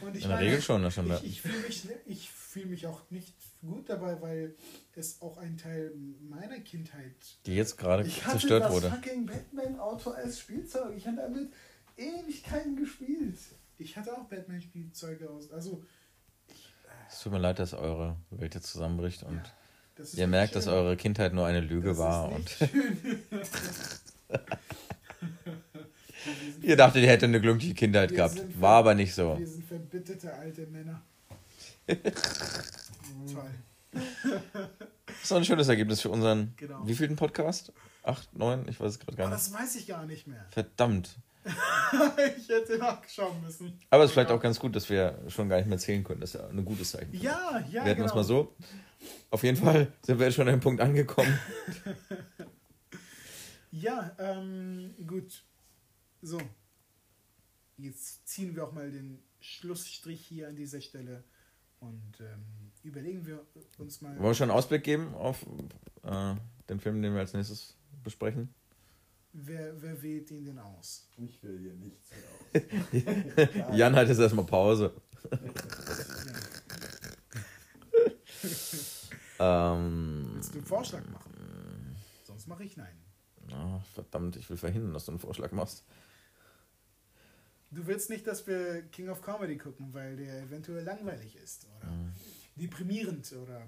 [0.00, 1.04] Und ich In der meine, Regel schon, das ja.
[1.18, 4.56] Ich, ich fühle mich, ich fühl mich auch nicht gut dabei, weil
[4.96, 5.92] es auch ein Teil
[6.28, 7.14] meiner Kindheit.
[7.46, 8.90] Die jetzt gerade Ich hatte zerstört das wurde.
[8.90, 10.96] fucking Batman-Auto als Spielzeug.
[10.96, 11.52] Ich habe damit
[11.96, 13.38] Ewigkeiten gespielt.
[13.78, 15.52] Ich hatte auch Batman-Spielzeuge aus.
[15.52, 15.84] Also,
[17.08, 19.42] Es tut mir leid, dass eure Welt jetzt zusammenbricht und ja,
[20.14, 20.72] ihr merkt, dass schön.
[20.72, 22.56] eure Kindheit nur eine Lüge Das war und
[26.62, 28.40] ihr dachtet, ihr hättet eine glückliche Kindheit Wir gehabt.
[28.60, 29.38] War aber nicht so.
[29.38, 31.02] Wir sind verbitterte alte Männer.
[31.86, 32.00] Toll.
[33.92, 36.86] Das ist doch ein schönes Ergebnis für unseren Genau.
[36.86, 37.72] wievielten Podcast?
[38.04, 38.66] Acht, neun?
[38.68, 39.46] Ich weiß es gerade gar Aber nicht.
[39.46, 40.44] das weiß ich gar nicht mehr.
[40.50, 41.16] Verdammt.
[42.38, 43.78] ich hätte nachschauen müssen.
[43.90, 46.20] Aber es ist vielleicht auch ganz gut, dass wir schon gar nicht mehr zählen können.
[46.20, 47.12] Das ist ja ein gutes Zeichen.
[47.14, 48.04] Ja, ja, wir hätten genau.
[48.04, 48.54] uns mal so.
[49.30, 51.38] Auf jeden Fall sind wir jetzt schon an dem Punkt angekommen.
[53.72, 55.44] Ja, ähm, gut.
[56.20, 56.38] So.
[57.78, 61.24] Jetzt ziehen wir auch mal den Schlussstrich hier an dieser Stelle
[61.80, 63.44] und ähm, überlegen wir
[63.78, 64.14] uns mal.
[64.18, 65.44] Wollen wir schon einen Ausblick geben auf
[66.02, 66.34] äh,
[66.68, 67.74] den Film, den wir als nächstes
[68.04, 68.54] besprechen?
[69.32, 71.08] Wer, wer wählt ihn denn aus?
[71.16, 73.68] Ich will hier nichts mehr aus.
[73.78, 74.92] Jan hat jetzt erstmal Pause.
[75.30, 75.38] Ja.
[79.42, 81.96] Ähm, Willst du einen Vorschlag machen?
[82.24, 82.96] Sonst mache ich nein.
[83.52, 85.84] ah, verdammt, ich will verhindern, dass du einen Vorschlag machst.
[87.70, 91.90] Du willst nicht, dass wir King of Comedy gucken, weil der eventuell langweilig ist oder
[91.90, 92.12] Mhm.
[92.56, 93.62] deprimierend oder.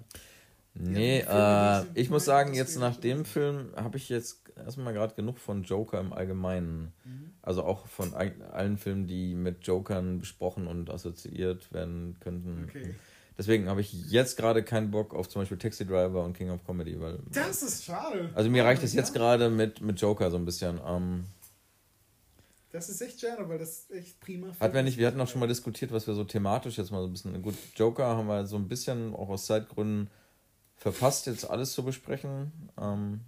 [0.77, 4.93] Nee, Filme, die äh, ich- muss sagen, jetzt nach dem Film habe ich jetzt erstmal
[4.93, 6.93] gerade genug von Joker im Allgemeinen.
[7.05, 7.31] Mhm.
[7.41, 12.65] Also auch von all- allen Filmen, die mit Jokern besprochen und assoziiert werden könnten.
[12.69, 12.93] Okay.
[13.37, 16.65] Deswegen habe ich jetzt gerade keinen Bock auf zum Beispiel Taxi Driver und King of
[16.65, 17.19] Comedy, weil.
[17.31, 18.29] Das ist schade.
[18.33, 19.21] Also mir reicht es jetzt Gott.
[19.21, 20.79] gerade mit, mit Joker so ein bisschen.
[20.85, 21.25] Ähm,
[22.71, 24.47] Das ist echt schade, weil das ist echt prima.
[24.59, 27.01] hat wir nicht, wir hatten auch schon mal diskutiert, was wir so thematisch jetzt mal
[27.01, 27.41] so ein bisschen.
[27.41, 30.09] Gut, Joker haben wir so ein bisschen auch aus Zeitgründen
[30.77, 32.51] verpasst, jetzt alles zu besprechen.
[32.79, 33.21] Ähm,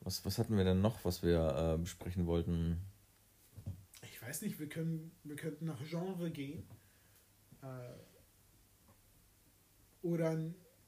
[0.00, 2.78] was, was hatten wir denn noch, was wir äh, besprechen wollten?
[4.02, 6.66] Ich weiß nicht, wir können, wir könnten nach Genre gehen.
[7.62, 7.66] Äh,
[10.02, 10.38] oder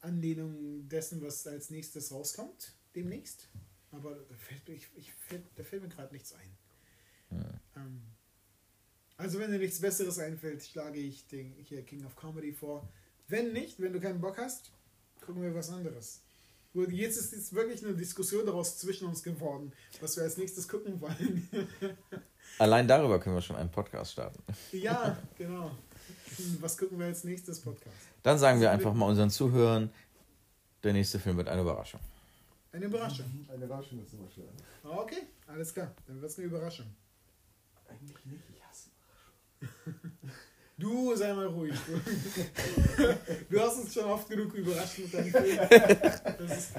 [0.01, 3.47] Anlehnung dessen, was als nächstes rauskommt, demnächst.
[3.91, 6.57] Aber da fällt, mir- ich, ich, fällt, da fällt mir gerade nichts ein.
[7.75, 8.01] Ähm,
[9.17, 12.87] also wenn dir nichts Besseres einfällt, schlage ich den hier King of Comedy vor.
[13.27, 14.71] Wenn nicht, wenn du keinen Bock hast,
[15.25, 16.21] gucken wir was anderes.
[16.73, 20.99] Jetzt ist jetzt wirklich eine Diskussion daraus zwischen uns geworden, was wir als nächstes gucken
[21.01, 21.47] wollen.
[22.59, 24.41] Allein darüber können wir schon einen Podcast starten.
[24.71, 25.71] ja, genau.
[26.59, 27.95] Was gucken wir als nächstes Podcast?
[28.23, 29.89] Dann sagen wir einfach mal unseren Zuhörern,
[30.83, 31.99] der nächste Film wird eine Überraschung.
[32.73, 33.25] Eine Überraschung.
[33.53, 34.45] Eine Überraschung ist immer schön.
[34.83, 35.91] Okay, alles klar.
[36.07, 36.85] Dann wird es eine Überraschung.
[37.89, 38.89] Eigentlich nicht, ich hasse
[40.77, 41.75] Du sei mal ruhig.
[41.85, 41.93] Du,
[43.55, 45.57] du hast uns schon oft genug überrascht mit deinem Film.
[45.69, 46.71] Das ist,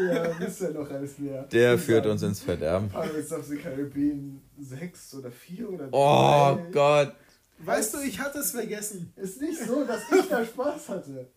[0.00, 1.42] Ja, wisst ihr noch als wir.
[1.52, 2.88] Der führt uns ins Verderben.
[2.88, 6.70] Pirates of the Caribbean 6 oder 4 oder Oh drei.
[6.72, 7.14] Gott.
[7.58, 9.12] Weißt du, ich hatte es vergessen.
[9.16, 11.28] Ist nicht so, dass ich da Spaß hatte.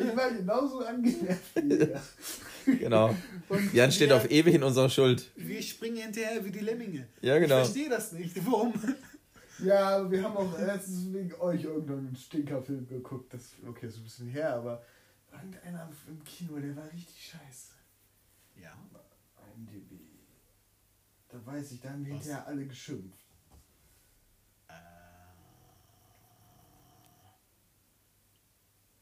[0.00, 2.76] Ich war genauso angenervt wie.
[2.78, 3.14] Genau.
[3.48, 5.30] Und Jan steht wir, auf ewig in unserer Schuld.
[5.36, 7.06] Wir springen hinterher wie die Lemminge.
[7.20, 7.58] Ja, genau.
[7.58, 8.34] Ich verstehe das nicht.
[8.46, 8.72] Warum?
[9.62, 13.34] Ja, aber wir haben auch letztens wegen euch irgendeinen Stinkerfilm geguckt.
[13.34, 14.82] Das, okay, ist ein bisschen her, aber
[15.32, 17.72] irgendeiner im Kino, der war richtig scheiße.
[18.62, 18.72] Ja.
[19.56, 20.00] IMDb.
[21.28, 22.22] Da weiß ich, da haben wir Was?
[22.22, 23.18] hinterher alle geschimpft.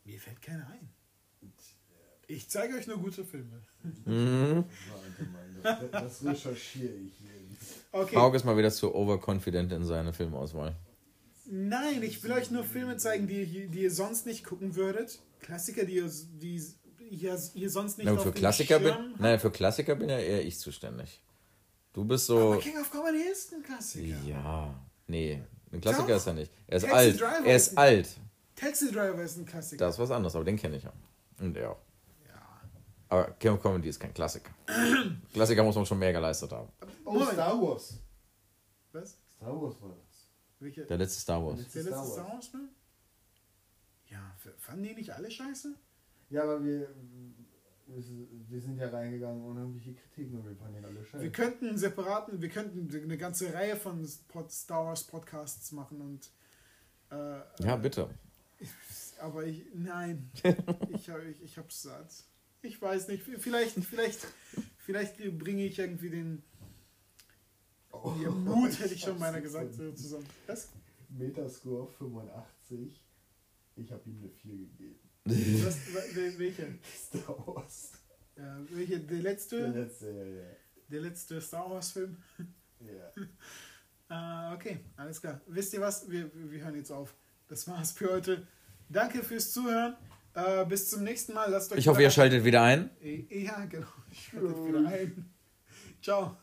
[0.08, 0.88] Mir fällt keiner ein.
[2.28, 3.60] Ich zeige euch nur gute Filme.
[4.06, 4.64] Mhm.
[5.92, 7.84] Das, recherchiere ich jetzt.
[7.92, 8.16] Okay.
[8.16, 10.74] Hauke ist mal wieder zu overconfident in seine Filmauswahl.
[11.44, 15.18] Nein, ich will euch nur Filme zeigen, die, ihr- die ihr sonst nicht gucken würdet.
[15.40, 16.10] Klassiker, die ihr,
[16.40, 16.62] die
[17.10, 19.20] ihr, ihr sonst nicht Na gut, für Klassiker bin, habt.
[19.20, 21.22] nein, für Klassiker bin ja eher ich zuständig.
[21.92, 22.60] Du bist Aber so.
[22.60, 24.16] King of Comedy ist ein Klassiker.
[24.26, 24.74] Ja.
[25.06, 25.42] Nee.
[25.70, 26.16] Ein Klassiker Doch.
[26.16, 26.52] ist er nicht.
[26.66, 27.20] Er ist Taxi alt.
[27.20, 28.08] Driver Er ist ist alt.
[28.58, 29.84] Taxi Driver ist ein Klassiker.
[29.84, 30.92] Das ist was anderes, aber den kenne ich ja.
[31.40, 31.80] Und er auch.
[32.26, 32.60] Ja.
[33.08, 34.50] Aber King of Comedy ist kein Klassiker.
[35.32, 36.68] Klassiker muss man schon mehr geleistet haben.
[37.04, 37.22] Oh.
[37.24, 38.00] Star Wars.
[38.92, 39.16] Was?
[39.36, 40.28] Star Wars war das.
[40.58, 40.84] Welche?
[40.86, 41.56] Der letzte Star Wars.
[41.72, 42.68] Der letzte Star Wars Film?
[44.08, 45.74] Ja, fanden die nicht alle scheiße?
[46.30, 46.88] Ja, aber wir,
[47.86, 48.02] wir,
[48.48, 51.30] wir sind ja reingegangen ohne irgendwelche Kritiken und wir fanden alle Wir scheiße.
[51.30, 56.30] könnten einen separaten, wir könnten eine ganze Reihe von Star Wars Podcasts machen und.
[57.10, 58.08] Äh, Ja, bitte.
[59.20, 60.30] Aber ich, nein,
[60.90, 62.12] ich, ich, ich hab's satt.
[62.62, 64.26] Ich weiß nicht, vielleicht, vielleicht,
[64.78, 66.42] vielleicht bringe ich irgendwie den
[67.90, 70.26] Oh, ja, Mut, hätte ich schon meiner gesagt, zusammen.
[70.46, 70.68] Was?
[71.08, 73.02] Metascore 85.
[73.76, 74.98] Ich habe ihm eine 4 gegeben.
[75.24, 75.76] Was,
[76.14, 76.78] wel- welche?
[76.94, 77.92] Star Wars.
[78.36, 79.00] Ja, welche?
[79.00, 80.56] Der Der letzte, letzte, ja, ja.
[80.88, 82.16] der letzte Star Wars Film?
[82.80, 83.12] ja.
[84.08, 85.40] Ah, okay, alles klar.
[85.46, 86.08] Wisst ihr was?
[86.10, 87.14] Wir, wir hören jetzt auf.
[87.48, 88.46] Das war's für heute.
[88.88, 89.96] Danke fürs Zuhören.
[90.34, 91.50] Äh, bis zum nächsten Mal.
[91.50, 92.90] Lasst euch Ich hoffe, ihr schaltet wieder ein.
[93.30, 93.86] Ja, genau.
[94.10, 95.34] Ich schalte wieder ein.
[96.00, 96.36] Ciao.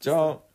[0.00, 0.51] Ciao.